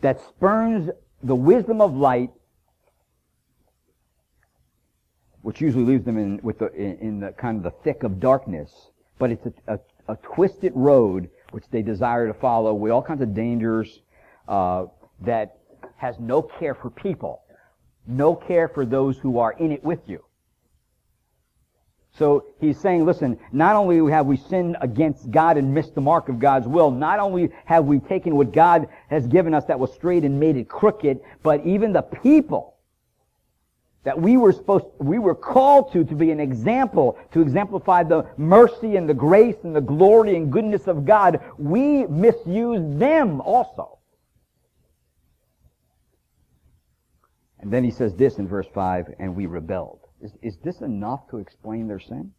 [0.00, 0.90] that spurns
[1.24, 2.30] the wisdom of light,
[5.42, 8.90] which usually leaves them in, with the, in, the kind of the thick of darkness,
[9.18, 9.78] but it's a, a,
[10.12, 14.02] a, twisted road which they desire to follow with all kinds of dangers
[14.46, 14.84] uh,
[15.20, 15.58] that
[15.96, 17.42] has no care for people
[18.08, 20.24] no care for those who are in it with you.
[22.18, 26.28] So he's saying, listen, not only have we sinned against God and missed the mark
[26.28, 29.92] of God's will, not only have we taken what God has given us that was
[29.92, 32.74] straight and made it crooked, but even the people
[34.02, 38.24] that we were supposed, we were called to, to be an example, to exemplify the
[38.36, 43.97] mercy and the grace and the glory and goodness of God, we misuse them also.
[47.72, 50.00] Then he says this in verse 5, and we rebelled.
[50.20, 52.32] Is, is this enough to explain their sin?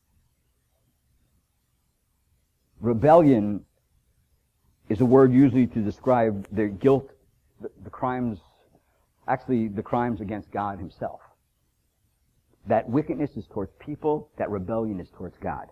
[2.79, 3.65] Rebellion
[4.89, 7.11] is a word usually to describe their guilt,
[7.61, 8.39] the, the crimes,
[9.27, 11.21] actually the crimes against God himself.
[12.67, 15.67] That wickedness is towards people, that rebellion is towards God.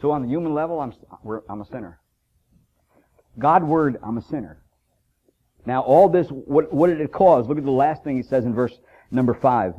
[0.00, 0.92] So on the human level, I'm,
[1.48, 2.00] I'm a sinner.
[3.38, 4.59] God word, I'm a sinner.
[5.66, 7.46] Now, all this, what, what did it cause?
[7.48, 8.78] Look at the last thing he says in verse
[9.10, 9.74] number 5.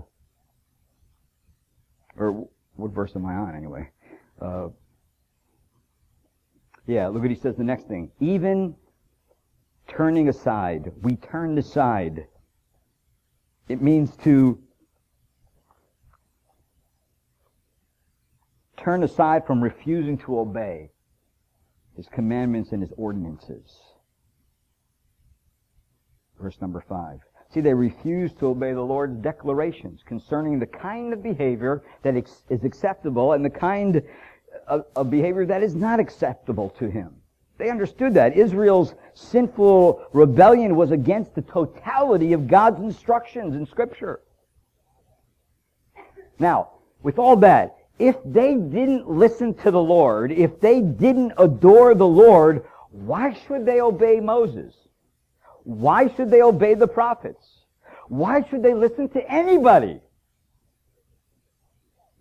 [2.17, 3.89] Or what verse am I on anyway?
[4.39, 4.69] Uh,
[6.87, 8.11] Yeah, look what he says the next thing.
[8.19, 8.75] Even
[9.87, 10.91] turning aside.
[11.01, 12.27] We turned aside.
[13.67, 14.59] It means to
[18.77, 20.89] turn aside from refusing to obey
[21.95, 23.90] his commandments and his ordinances.
[26.41, 27.19] Verse number five.
[27.53, 32.63] See, they refuse to obey the Lord's declarations concerning the kind of behavior that is
[32.63, 34.01] acceptable and the kind
[34.67, 37.13] of, of behavior that is not acceptable to him.
[37.57, 38.35] They understood that.
[38.35, 44.21] Israel's sinful rebellion was against the totality of God's instructions in Scripture.
[46.39, 46.71] Now,
[47.03, 52.07] with all that, if they didn't listen to the Lord, if they didn't adore the
[52.07, 54.73] Lord, why should they obey Moses?
[55.63, 57.59] Why should they obey the prophets?
[58.07, 59.99] Why should they listen to anybody?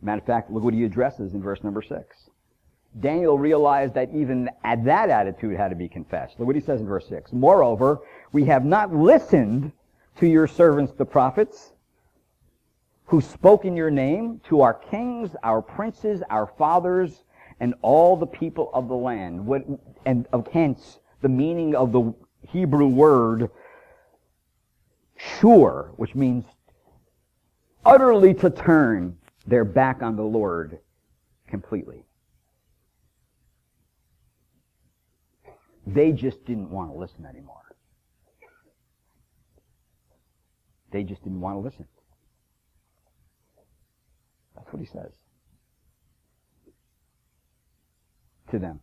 [0.03, 2.31] Matter of fact, look what he addresses in verse number six.
[2.99, 6.39] Daniel realized that even at that attitude had to be confessed.
[6.39, 7.33] Look what he says in verse 6.
[7.33, 8.01] Moreover,
[8.33, 9.71] we have not listened
[10.17, 11.73] to your servants the prophets,
[13.05, 17.23] who spoke in your name to our kings, our princes, our fathers,
[17.61, 19.47] and all the people of the land.
[19.47, 19.65] What,
[20.05, 22.13] and hence the meaning of the
[22.49, 23.51] Hebrew word
[25.17, 26.45] sure, which means
[27.85, 30.79] utterly to turn their back on the Lord
[31.49, 32.05] completely.
[35.87, 37.57] They just didn't want to listen anymore.
[40.93, 41.87] They just didn't want to listen.
[44.57, 45.13] That's what he says
[48.51, 48.81] to them.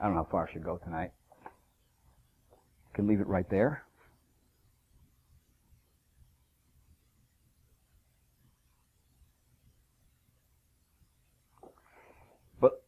[0.00, 1.12] I don't know how far I should go tonight.
[1.44, 3.84] I can leave it right there.
[12.60, 12.82] But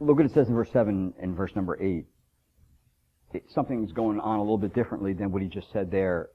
[0.00, 2.06] look what it says in verse 7 and verse number 8
[3.48, 6.30] something's going on a little bit differently than what he just said there.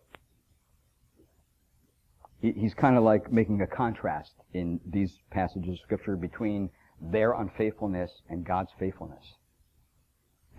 [2.41, 8.11] he's kind of like making a contrast in these passages of scripture between their unfaithfulness
[8.29, 9.35] and God's faithfulness.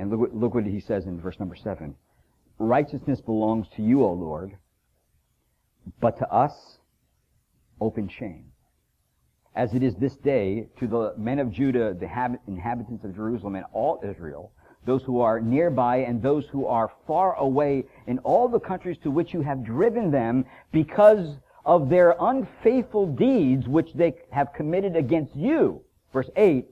[0.03, 1.95] And look what, look what he says in verse number seven.
[2.59, 4.57] Righteousness belongs to you, O Lord,
[6.01, 6.79] but to us,
[7.81, 8.47] open shame.
[9.55, 13.65] As it is this day to the men of Judah, the inhabitants of Jerusalem, and
[13.73, 14.51] all Israel,
[14.85, 19.11] those who are nearby and those who are far away in all the countries to
[19.13, 25.37] which you have driven them because of their unfaithful deeds which they have committed against
[25.37, 25.81] you.
[26.13, 26.67] Verse 8,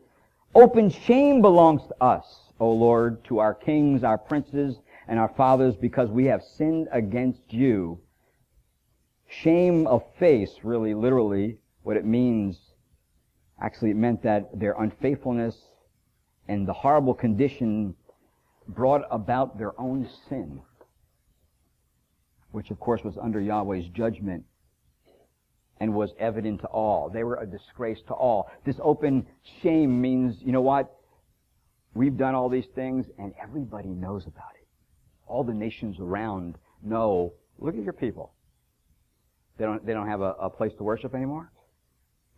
[0.56, 4.76] open shame belongs to us, O Lord, to our kings, our princes,
[5.08, 7.98] and our fathers because we have sinned against you.
[9.26, 12.58] Shame of face, really literally, what it means,
[13.60, 15.56] actually it meant that their unfaithfulness
[16.48, 17.94] and the horrible condition
[18.68, 20.60] brought about their own sin,
[22.50, 24.44] which of course was under Yahweh's judgment
[25.78, 27.08] and was evident to all.
[27.08, 28.50] They were a disgrace to all.
[28.66, 29.26] This open
[29.62, 30.94] shame means, you know what?
[31.94, 34.66] We've done all these things and everybody knows about it.
[35.26, 38.32] All the nations around know, look at your people.
[39.58, 41.52] They don't, they don't have a, a place to worship anymore.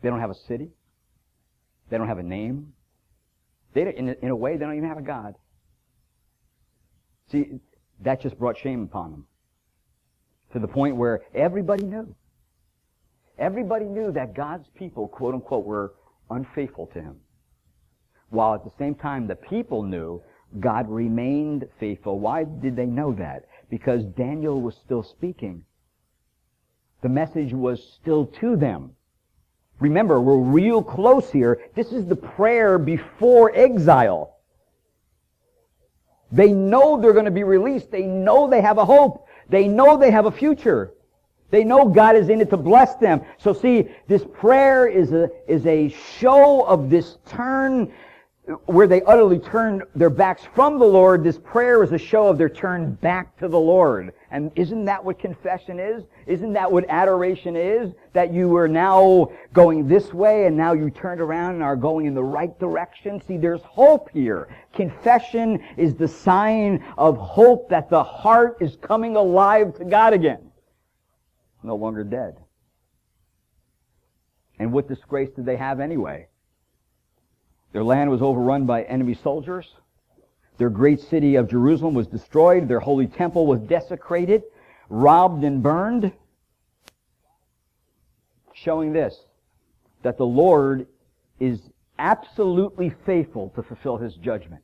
[0.03, 0.71] They don't have a city.
[1.91, 2.73] They don't have a name.
[3.75, 5.35] They, in, a, in a way, they don't even have a God.
[7.31, 7.61] See,
[8.01, 9.27] that just brought shame upon them.
[10.53, 12.15] To the point where everybody knew.
[13.39, 15.95] Everybody knew that God's people, quote unquote, were
[16.29, 17.17] unfaithful to him.
[18.33, 20.23] While at the same time the people knew
[20.59, 22.19] God remained faithful.
[22.19, 23.45] Why did they know that?
[23.69, 25.65] Because Daniel was still speaking.
[27.03, 28.93] The message was still to them.
[29.81, 31.61] Remember, we're real close here.
[31.75, 34.37] This is the prayer before exile.
[36.31, 37.91] They know they're going to be released.
[37.91, 39.27] They know they have a hope.
[39.51, 40.95] They know they have a future.
[41.51, 43.21] They know God is in it to bless them.
[43.37, 47.93] So see, this prayer is a, is a show of this turn
[48.67, 52.39] where they utterly turned their backs from the Lord, this prayer is a show of
[52.39, 54.13] their turn back to the Lord.
[54.33, 56.03] And isn't that what confession is?
[56.27, 57.93] Isn't that what adoration is?
[58.15, 62.07] That you are now going this way and now you turned around and are going
[62.07, 63.23] in the right direction?
[63.23, 64.49] See, there's hope here.
[64.75, 70.51] Confession is the sign of hope that the heart is coming alive to God again.
[71.63, 72.39] No longer dead.
[74.59, 76.27] And what disgrace did they have anyway?
[77.73, 79.75] Their land was overrun by enemy soldiers.
[80.59, 82.69] Their great city of Jerusalem was destroyed.
[82.69, 84.43] Their holy temple was desecrated,
[84.89, 86.13] robbed, and burned.
[88.55, 89.25] showing this,
[90.03, 90.87] that the Lord
[91.41, 94.63] is absolutely faithful to fulfill his judgment.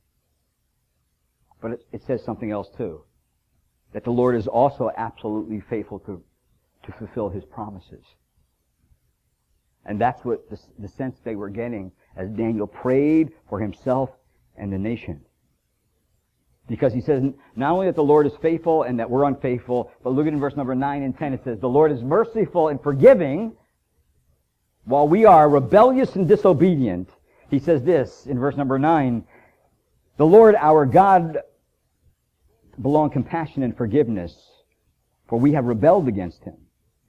[1.61, 3.03] But it, it says something else too.
[3.93, 6.23] That the Lord is also absolutely faithful to,
[6.85, 8.05] to fulfill his promises.
[9.85, 14.11] And that's what the, the sense they were getting as Daniel prayed for himself
[14.57, 15.21] and the nation.
[16.67, 17.23] Because he says
[17.57, 20.41] not only that the Lord is faithful and that we're unfaithful, but look at in
[20.41, 23.53] verse number 9 and 10, it says, The Lord is merciful and forgiving,
[24.85, 27.09] while we are rebellious and disobedient.
[27.51, 29.25] He says this in verse number 9,
[30.19, 31.39] The Lord our God
[32.83, 34.35] belong compassion and forgiveness,
[35.29, 36.57] for we have rebelled against him,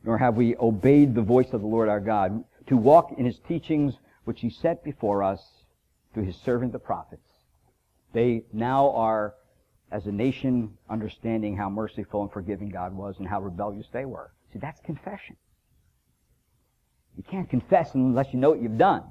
[0.04, 3.40] nor have we obeyed the voice of the Lord our God, to walk in his
[3.40, 3.96] teachings
[4.30, 5.42] which he set before us
[6.14, 7.28] through his servant the prophets.
[8.14, 9.34] They now are
[9.92, 14.32] as a nation understanding how merciful and forgiving God was and how rebellious they were.
[14.54, 15.36] See, that's confession.
[17.18, 19.02] You can't confess unless you know what you've done.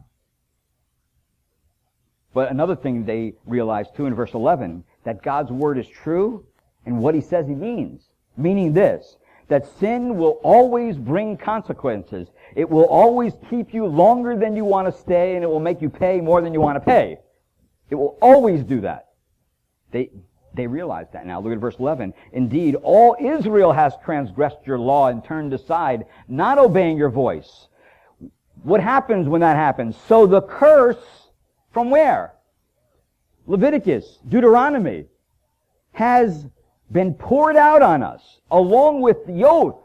[2.33, 6.47] But another thing they realized too in verse 11, that God's word is true
[6.87, 8.09] and what he says he means.
[8.37, 9.17] Meaning this,
[9.49, 12.29] that sin will always bring consequences.
[12.55, 15.81] It will always keep you longer than you want to stay and it will make
[15.83, 17.19] you pay more than you want to pay.
[17.91, 19.09] It will always do that.
[19.91, 20.11] They,
[20.55, 21.41] they realize that now.
[21.41, 22.13] Look at verse 11.
[22.33, 27.69] Indeed, all Israel has transgressed your law and turned aside, not obeying your voice.
[28.63, 29.97] What happens when that happens?
[30.09, 31.31] So the curse
[31.73, 32.35] from where?
[33.47, 35.07] Leviticus, Deuteronomy,
[35.93, 36.47] has
[36.91, 39.77] been poured out on us, along with the oath,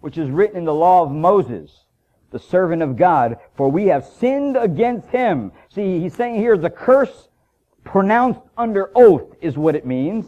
[0.00, 1.84] which is written in the law of Moses,
[2.30, 5.52] the servant of God, for we have sinned against him.
[5.68, 7.28] See, he's saying here the curse
[7.84, 10.26] pronounced under oath is what it means.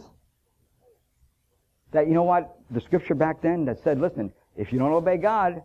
[1.91, 5.17] That, you know what, the scripture back then that said, listen, if you don't obey
[5.17, 5.63] God,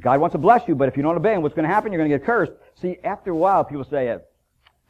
[0.00, 1.92] God wants to bless you, but if you don't obey him, what's going to happen?
[1.92, 2.52] You're going to get cursed.
[2.74, 4.18] See, after a while, people say,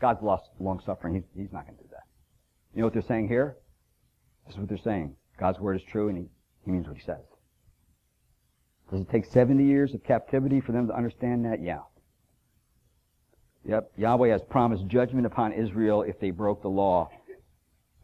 [0.01, 1.15] God's lost long suffering.
[1.15, 2.05] He's, he's not going to do that.
[2.75, 3.57] You know what they're saying here?
[4.51, 5.15] This is what they're saying.
[5.39, 6.25] God's word is true, and he,
[6.65, 7.23] he means what he says.
[8.91, 11.63] Does it take 70 years of captivity for them to understand that?
[11.63, 11.83] Yeah.
[13.65, 17.11] Yep, Yahweh has promised judgment upon Israel if they broke the law.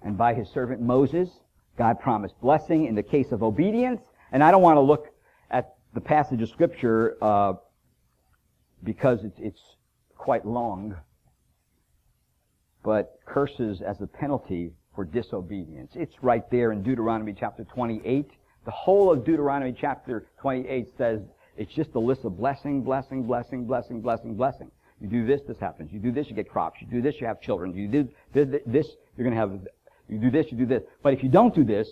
[0.02, 1.28] And by his servant Moses,
[1.76, 4.02] God promised blessing in the case of obedience.
[4.30, 5.08] And I don't want to look
[5.50, 7.54] at the passage of Scripture uh,
[8.84, 9.76] because it's, it's
[10.16, 10.94] quite long.
[12.84, 15.92] But curses as a penalty for disobedience.
[15.94, 18.30] It's right there in Deuteronomy chapter 28.
[18.64, 21.20] The whole of Deuteronomy chapter 28 says
[21.56, 24.70] it's just a list of blessing, blessing, blessing, blessing, blessing, blessing.
[25.00, 25.92] You do this, this happens.
[25.92, 26.80] You do this, you get crops.
[26.80, 27.74] You do this, you have children.
[27.74, 29.60] You do this, you're going to have,
[30.08, 30.82] you do this, you do this.
[31.02, 31.88] But if you don't do this,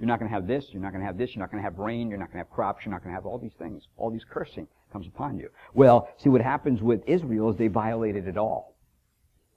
[0.00, 1.62] you're not going to have this, you're not going to have this, you're not going
[1.62, 3.38] to have rain, you're not going to have crops, you're not going to have all
[3.38, 3.84] these things.
[3.96, 5.50] All these cursing comes upon you.
[5.74, 8.74] Well, see what happens with Israel is they violated it all.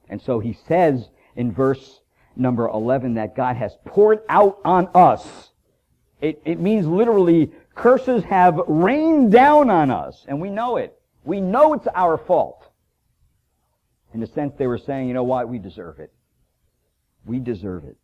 [0.10, 2.02] And so he says in verse
[2.36, 5.52] number 11 that God has poured out on us.
[6.22, 10.98] It, it means literally curses have rained down on us, and we know it.
[11.24, 12.70] We know it's our fault.
[14.14, 16.14] In a sense, they were saying, you know what, we deserve it.
[17.26, 17.98] We deserve it.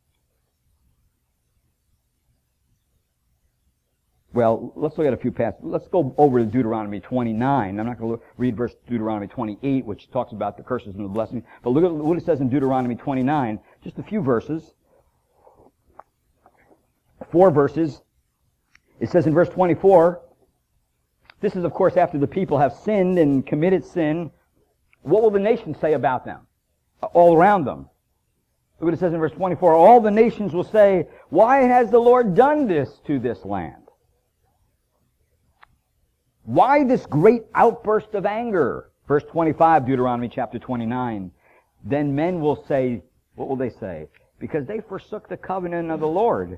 [4.32, 5.66] Well, let's look at a few passages.
[5.66, 7.80] Let's go over to Deuteronomy 29.
[7.80, 11.10] I'm not going to read verse Deuteronomy 28, which talks about the curses and the
[11.10, 11.44] blessings.
[11.64, 13.60] But look at what it says in Deuteronomy 29.
[13.84, 14.74] Just a few verses.
[17.32, 18.02] Four verses.
[19.00, 20.22] It says in verse 24,
[21.42, 24.30] this is of course after the people have sinned and committed sin.
[25.02, 26.46] What will the nations say about them?
[27.14, 27.90] All around them.
[28.80, 29.74] Look what it says in verse 24.
[29.74, 33.89] All the nations will say, why has the Lord done this to this land?
[36.50, 38.89] Why this great outburst of anger?
[39.08, 41.30] Verse 25, Deuteronomy chapter 29.
[41.84, 43.04] Then men will say,
[43.36, 44.08] what will they say?
[44.39, 46.58] Because they forsook the covenant of the Lord,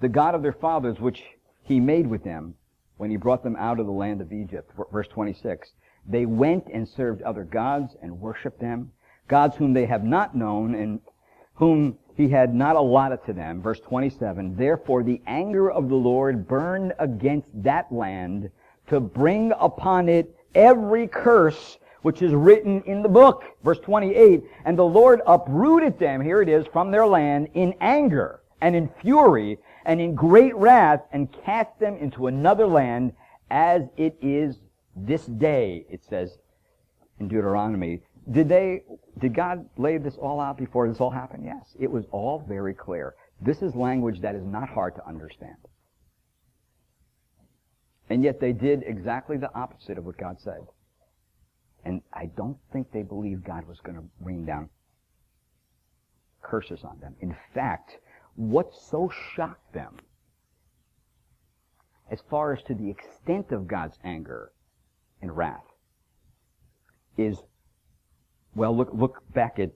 [0.00, 1.22] the God of their fathers, which
[1.62, 2.56] he made with them
[2.96, 4.72] when he brought them out of the land of Egypt.
[4.90, 5.70] Verse 26.
[6.08, 8.90] They went and served other gods and worshiped them,
[9.28, 10.98] gods whom they have not known and
[11.54, 13.60] whom he had not allotted to them.
[13.60, 14.56] Verse 27.
[14.56, 18.50] Therefore the anger of the Lord burned against that land
[18.88, 23.44] to bring upon it every curse which is written in the book.
[23.64, 24.42] Verse 28.
[24.64, 28.88] And the Lord uprooted them, here it is, from their land in anger and in
[29.00, 33.12] fury and in great wrath and cast them into another land
[33.50, 34.58] as it is
[34.96, 36.38] this day, it says
[37.18, 38.00] in Deuteronomy.
[38.30, 38.82] Did they,
[39.18, 41.44] did God lay this all out before this all happened?
[41.44, 41.76] Yes.
[41.78, 43.14] It was all very clear.
[43.40, 45.56] This is language that is not hard to understand.
[48.08, 50.66] And yet they did exactly the opposite of what God said.
[51.84, 54.70] And I don't think they believed God was going to rain down
[56.42, 57.14] curses on them.
[57.20, 57.98] In fact,
[58.36, 59.96] what so shocked them,
[62.10, 64.52] as far as to the extent of God's anger
[65.20, 65.64] and wrath,
[67.16, 67.38] is,
[68.54, 69.70] well, look, look back at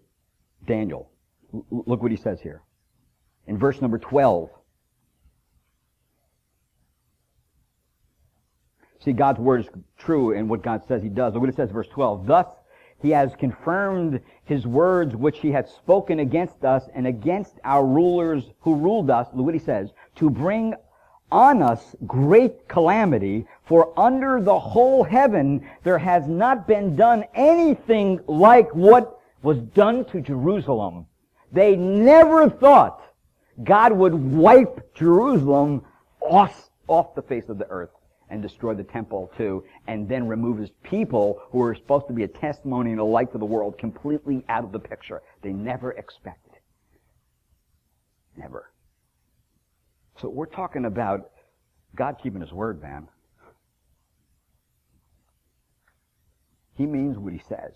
[0.66, 1.10] Daniel.
[1.52, 2.62] L- look what he says here.
[3.46, 4.50] In verse number 12,
[9.00, 11.32] See, God's word is true and what God says he does.
[11.32, 12.26] Look what it says, verse 12.
[12.26, 12.46] Thus
[13.00, 18.50] he has confirmed his words which he had spoken against us and against our rulers
[18.60, 19.28] who ruled us.
[19.32, 19.90] Look what he says.
[20.16, 20.74] To bring
[21.30, 28.20] on us great calamity, for under the whole heaven there has not been done anything
[28.26, 31.06] like what was done to Jerusalem.
[31.52, 33.02] They never thought
[33.62, 35.84] God would wipe Jerusalem
[36.20, 37.90] off, off the face of the earth
[38.30, 42.24] and destroy the temple too, and then remove his people who were supposed to be
[42.24, 45.22] a testimony and a light to the world completely out of the picture.
[45.42, 46.52] They never expected.
[48.36, 48.70] Never.
[50.20, 51.30] So we're talking about
[51.94, 53.08] God keeping his word, man.
[56.74, 57.74] He means what he says.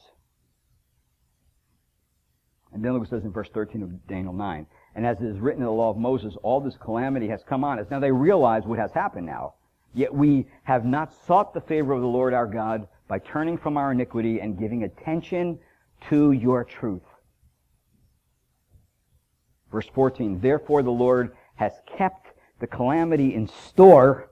[2.73, 4.67] And then look what says in verse 13 of Daniel 9.
[4.95, 7.65] And as it is written in the law of Moses, all this calamity has come
[7.65, 7.87] on us.
[7.91, 9.55] Now they realize what has happened now.
[9.95, 13.77] Yet we have not sought the favor of the Lord our God by turning from
[13.77, 15.59] our iniquity and giving attention
[16.09, 17.03] to your truth.
[19.71, 22.22] Verse 14, therefore the Lord has kept
[22.63, 24.31] the calamity in store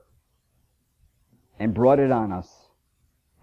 [1.59, 2.47] and brought it on us.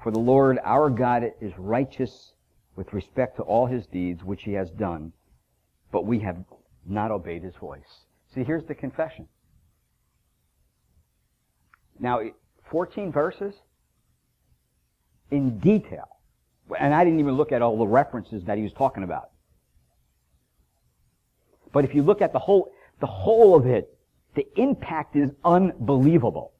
[0.02, 2.32] For the Lord our God is righteous
[2.74, 5.12] with respect to all his deeds which he has done,
[5.92, 6.42] but we have
[6.86, 8.06] not obeyed his voice.
[8.34, 9.28] See, here's the confession.
[12.00, 12.22] Now,
[12.70, 13.56] 14 verses
[15.30, 16.08] in detail.
[16.80, 19.32] And I didn't even look at all the references that he was talking about.
[21.74, 23.97] But if you look at the whole, the whole of it,
[24.38, 26.52] the impact is unbelievable.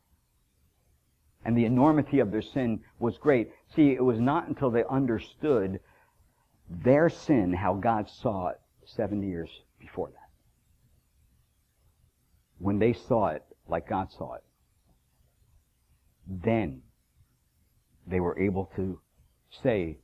[1.45, 3.53] And the enormity of their sin was great.
[3.77, 5.79] See, it was not until they understood
[6.69, 9.49] their sin, how God saw it 70 years
[9.79, 10.29] before that.
[12.59, 14.45] When they saw it like God saw it,
[16.27, 16.83] then
[18.09, 18.99] they were able to
[19.63, 19.99] say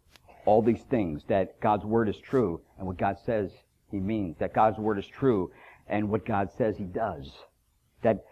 [0.45, 3.51] all these things that God's word is true and what God says
[3.91, 5.51] he means, that God's word is true
[5.89, 7.33] and what God says he does,
[8.05, 8.25] that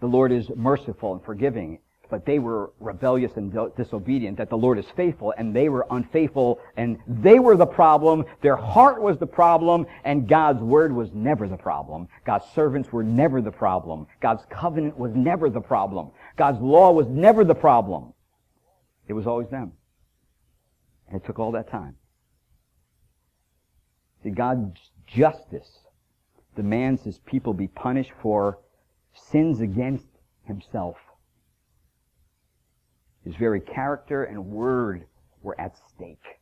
[0.00, 1.78] the Lord is merciful and forgiving,
[2.10, 6.58] but they were rebellious and disobedient, that the Lord is faithful and they were unfaithful
[6.76, 11.48] and they were the problem, their heart was the problem, and God's word was never
[11.48, 12.08] the problem.
[12.24, 14.06] God's servants were never the problem.
[14.20, 16.10] God's covenant was never the problem.
[16.36, 18.12] God's law was never the problem.
[19.06, 19.72] It was always them.
[21.08, 21.96] And it took all that time.
[24.22, 25.70] See, God's justice
[26.56, 28.58] demands his people be punished for
[29.14, 30.06] sins against
[30.44, 30.96] himself.
[33.24, 35.06] His very character and word
[35.42, 36.40] were at stake.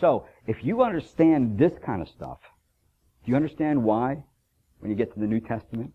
[0.00, 2.38] So, if you understand this kind of stuff,
[3.24, 4.24] do you understand why,
[4.80, 5.92] when you get to the New Testament,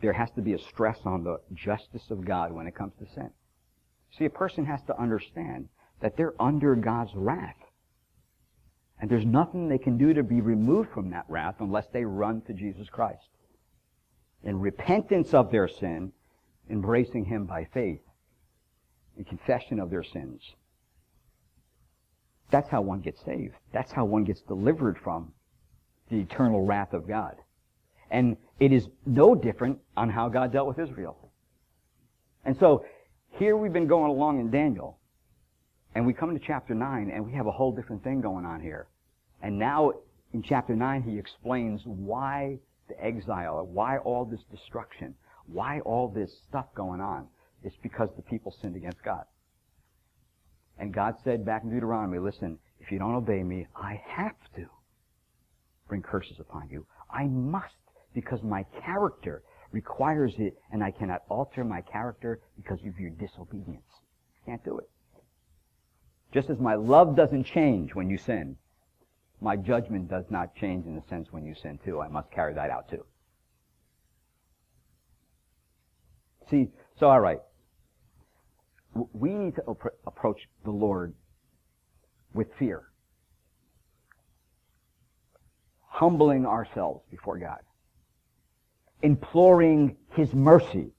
[0.00, 3.06] there has to be a stress on the justice of God when it comes to
[3.14, 3.30] sin?
[4.18, 5.68] See, a person has to understand
[6.00, 7.56] that they're under God's wrath.
[9.04, 12.40] And there's nothing they can do to be removed from that wrath unless they run
[12.46, 13.28] to Jesus Christ.
[14.42, 16.10] In repentance of their sin,
[16.70, 18.00] embracing Him by faith,
[19.18, 20.40] in confession of their sins.
[22.50, 23.52] That's how one gets saved.
[23.74, 25.34] That's how one gets delivered from
[26.08, 27.36] the eternal wrath of God.
[28.10, 31.30] And it is no different on how God dealt with Israel.
[32.46, 32.86] And so,
[33.32, 34.98] here we've been going along in Daniel,
[35.94, 38.62] and we come to chapter 9, and we have a whole different thing going on
[38.62, 38.88] here.
[39.44, 39.92] And now,
[40.32, 45.14] in chapter 9, he explains why the exile, why all this destruction,
[45.44, 47.26] why all this stuff going on.
[47.62, 49.24] It's because the people sinned against God.
[50.78, 54.64] And God said back in Deuteronomy, listen, if you don't obey me, I have to
[55.88, 56.86] bring curses upon you.
[57.10, 57.74] I must
[58.14, 59.42] because my character
[59.72, 64.00] requires it and I cannot alter my character because of your disobedience.
[64.46, 64.88] Can't do it.
[66.32, 68.56] Just as my love doesn't change when you sin,
[69.40, 72.00] my judgment does not change in the sense when you sin too.
[72.00, 73.04] I must carry that out too.
[76.50, 76.68] See,
[76.98, 77.40] so all right.
[79.12, 79.62] We need to
[80.06, 81.14] approach the Lord
[82.32, 82.84] with fear.
[85.88, 87.60] Humbling ourselves before God.
[89.02, 90.92] imploring His mercy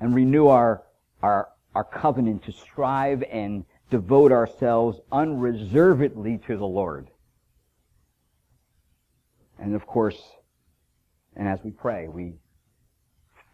[0.00, 0.82] and renew our,
[1.22, 7.08] our, our covenant to strive and devote ourselves unreservedly to the Lord.
[9.58, 10.20] And of course,
[11.34, 12.34] and as we pray, we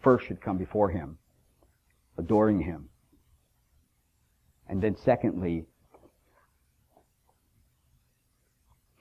[0.02, 1.18] first should come before Him,
[2.18, 2.88] adoring Him.
[4.68, 5.66] And then secondly,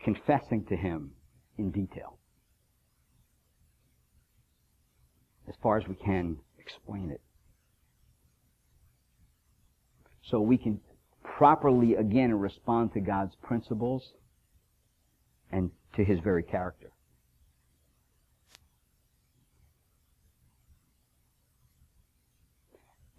[0.03, 1.11] confessing to Him
[1.57, 2.19] in detail.
[5.47, 7.21] As far as we can explain it.
[10.23, 10.79] So we can
[11.23, 14.13] properly, again, respond to God's principles
[15.51, 16.91] and to His very character.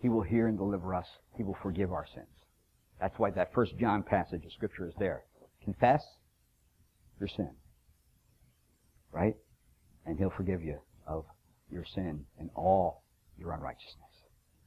[0.01, 1.07] He will hear and deliver us.
[1.37, 2.27] He will forgive our sins.
[3.01, 5.25] That's why that first John passage of Scripture is there.
[5.65, 6.05] Confess
[7.19, 7.51] your sin.
[9.13, 9.35] Right?
[10.05, 11.25] And He'll forgive you of
[11.71, 13.03] your sin and all
[13.39, 14.11] your unrighteousness.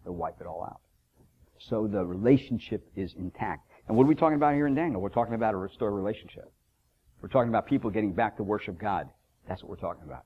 [0.04, 0.82] He'll wipe it all out.
[1.60, 3.70] So the relationship is intact.
[3.88, 5.02] And what are we talking about here in Daniel?
[5.02, 6.52] We're talking about a restored relationship.
[7.22, 9.10] We're talking about people getting back to worship God.
[9.48, 10.26] That's what we're talking about.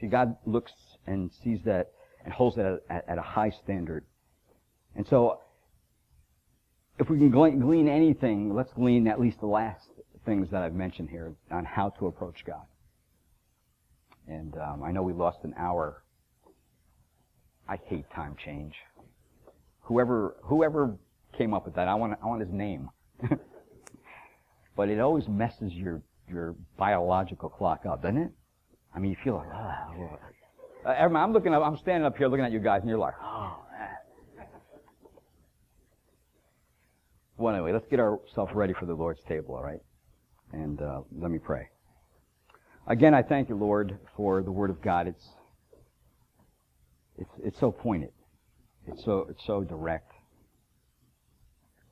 [0.00, 0.72] See, God looks
[1.06, 1.92] and sees that
[2.24, 4.04] and holds that at, at a high standard.
[4.94, 5.40] And so,
[6.98, 9.86] if we can glean anything, let's glean at least the last
[10.24, 12.64] things that I've mentioned here on how to approach God.
[14.26, 16.02] And um, I know we lost an hour.
[17.68, 18.74] I hate time change.
[19.86, 20.96] Whoever whoever
[21.36, 22.90] came up with that, I want I want his name.
[24.76, 28.32] but it always messes your your biological clock up, doesn't it?
[28.94, 29.88] I mean, you feel like, ah,
[30.86, 33.14] uh, I'm looking up, I'm standing up here looking at you guys, and you're like,
[33.22, 34.46] oh, man.
[37.36, 39.80] Well, anyway, let's get ourselves ready for the Lord's table, all right?
[40.52, 41.68] And uh, let me pray.
[42.86, 45.08] Again, I thank you, Lord, for the Word of God.
[45.08, 45.26] It's
[47.18, 48.10] it's it's so pointed.
[48.86, 50.12] It's so it's so direct.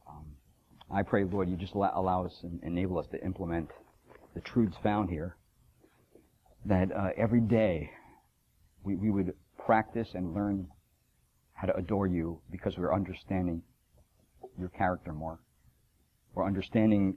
[0.08, 0.24] Um,
[0.90, 3.70] I pray, Lord, you just allow, allow us and enable us to implement
[4.34, 5.36] the truths found here.
[6.66, 7.90] That uh, every day
[8.84, 9.34] we, we would
[9.64, 10.68] practice and learn
[11.54, 13.62] how to adore you because we're understanding
[14.58, 15.40] your character more.
[16.34, 17.16] We're understanding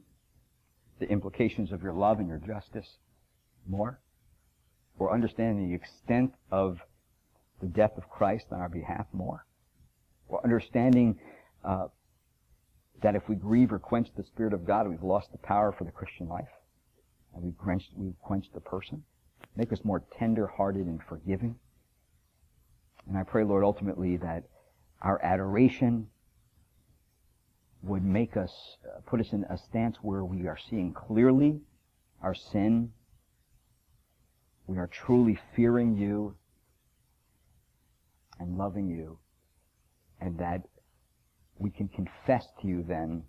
[0.99, 2.97] the implications of your love and your justice
[3.67, 3.99] more.
[4.97, 6.79] We're understanding the extent of
[7.61, 9.46] the death of Christ on our behalf more.
[10.27, 11.19] We're understanding
[11.63, 11.87] uh,
[13.01, 15.83] that if we grieve or quench the Spirit of God, we've lost the power for
[15.83, 16.49] the Christian life.
[17.33, 19.03] And we've quenched, we've quenched the person.
[19.55, 21.55] Make us more tender-hearted and forgiving.
[23.07, 24.43] And I pray, Lord, ultimately that
[25.01, 26.07] our adoration
[27.83, 31.61] would make us, uh, put us in a stance where we are seeing clearly
[32.21, 32.91] our sin.
[34.65, 36.35] We are truly fearing you
[38.39, 39.19] and loving you.
[40.19, 40.63] And that
[41.59, 43.23] we can confess to you then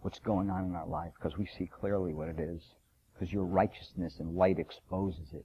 [0.00, 2.62] what's going on in our life because we see clearly what it is
[3.12, 5.44] because your righteousness and light exposes it.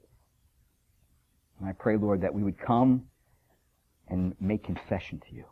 [1.59, 3.05] And I pray, Lord, that we would come
[4.07, 5.45] and make confession to you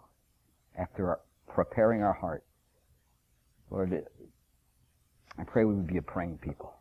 [0.77, 2.43] after our, preparing our heart.
[3.69, 4.05] Lord,
[5.37, 6.73] I pray we would be a praying people.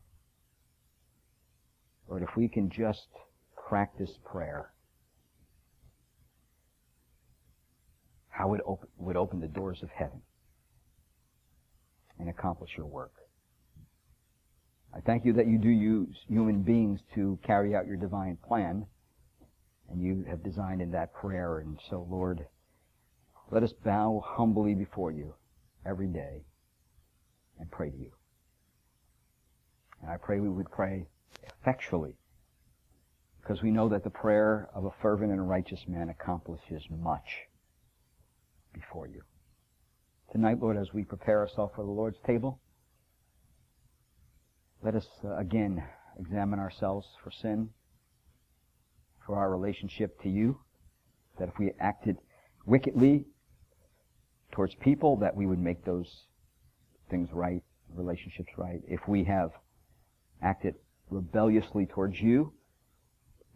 [2.09, 3.09] Lord, if we can just
[3.69, 4.73] practice prayer,
[8.33, 8.63] how it
[8.97, 10.23] would open the doors of heaven
[12.19, 13.13] and accomplish your work.
[14.95, 18.87] I thank you that you do use human beings to carry out your divine plan
[19.91, 21.59] and you have designed in that prayer.
[21.59, 22.47] And so, Lord,
[23.51, 25.35] let us bow humbly before you
[25.85, 26.45] every day
[27.59, 28.13] and pray to you.
[30.01, 31.07] And I pray we would pray
[31.61, 32.17] effectually
[33.43, 37.49] because we know that the prayer of a fervent and righteous man accomplishes much
[38.73, 39.23] before you.
[40.33, 42.61] Tonight, Lord, as we prepare ourselves for the Lord's table,
[44.83, 45.83] let us uh, again
[46.19, 47.71] examine ourselves for sin
[49.27, 50.59] for our relationship to you,
[51.39, 52.17] that if we acted
[52.67, 53.25] wickedly
[54.53, 56.27] towards people, that we would make those
[57.11, 57.63] things right,
[57.95, 58.81] relationships right.
[58.87, 59.51] If we have
[60.43, 60.75] acted
[61.11, 62.53] rebelliously towards you,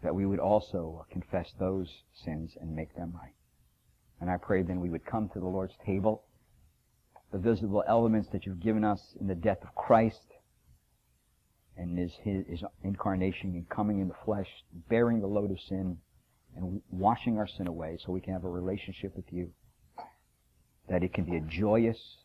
[0.02, 1.88] that we would also confess those
[2.24, 3.36] sins and make them right.
[4.20, 6.24] And I pray then we would come to the Lord's table,
[7.32, 10.22] the visible elements that you've given us in the death of Christ,
[11.76, 14.48] and his, his, his incarnation and coming in the flesh,
[14.88, 15.98] bearing the load of sin,
[16.56, 19.52] and washing our sin away so we can have a relationship with you.
[20.88, 22.18] That it can be a joyous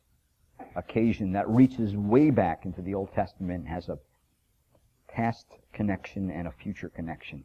[0.76, 3.98] occasion that reaches way back into the Old Testament, has a
[5.10, 7.44] past connection and a future connection.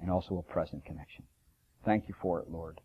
[0.00, 1.24] and also a present connection.
[1.84, 2.80] Thank you for it, Lord.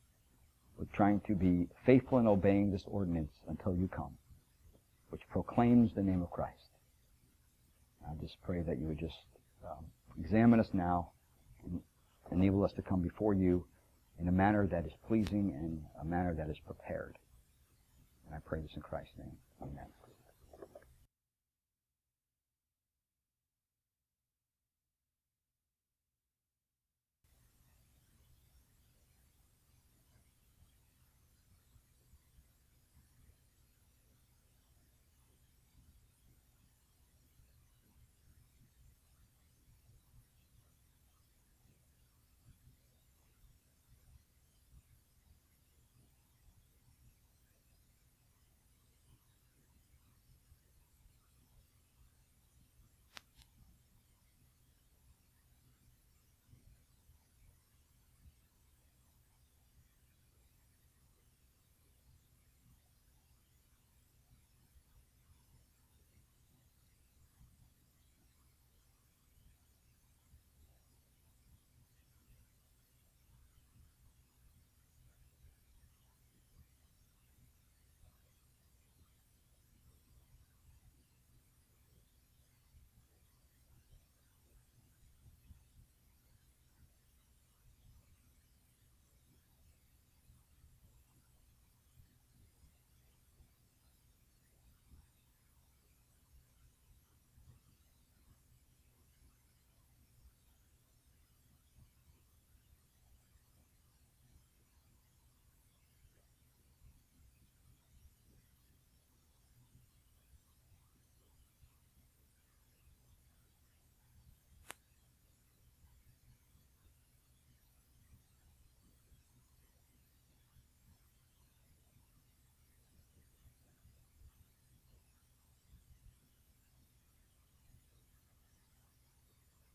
[0.82, 4.18] We're trying to be faithful in obeying this ordinance until you come,
[5.12, 6.72] which proclaims the name of Christ.
[8.04, 9.28] I just pray that you would just
[9.64, 9.86] um,
[10.20, 11.12] examine us now
[11.64, 11.82] and
[12.32, 13.64] enable us to come before you
[14.20, 17.16] in a manner that is pleasing and a manner that is prepared.
[18.26, 19.38] And I pray this in Christ's name.
[19.62, 19.86] Amen.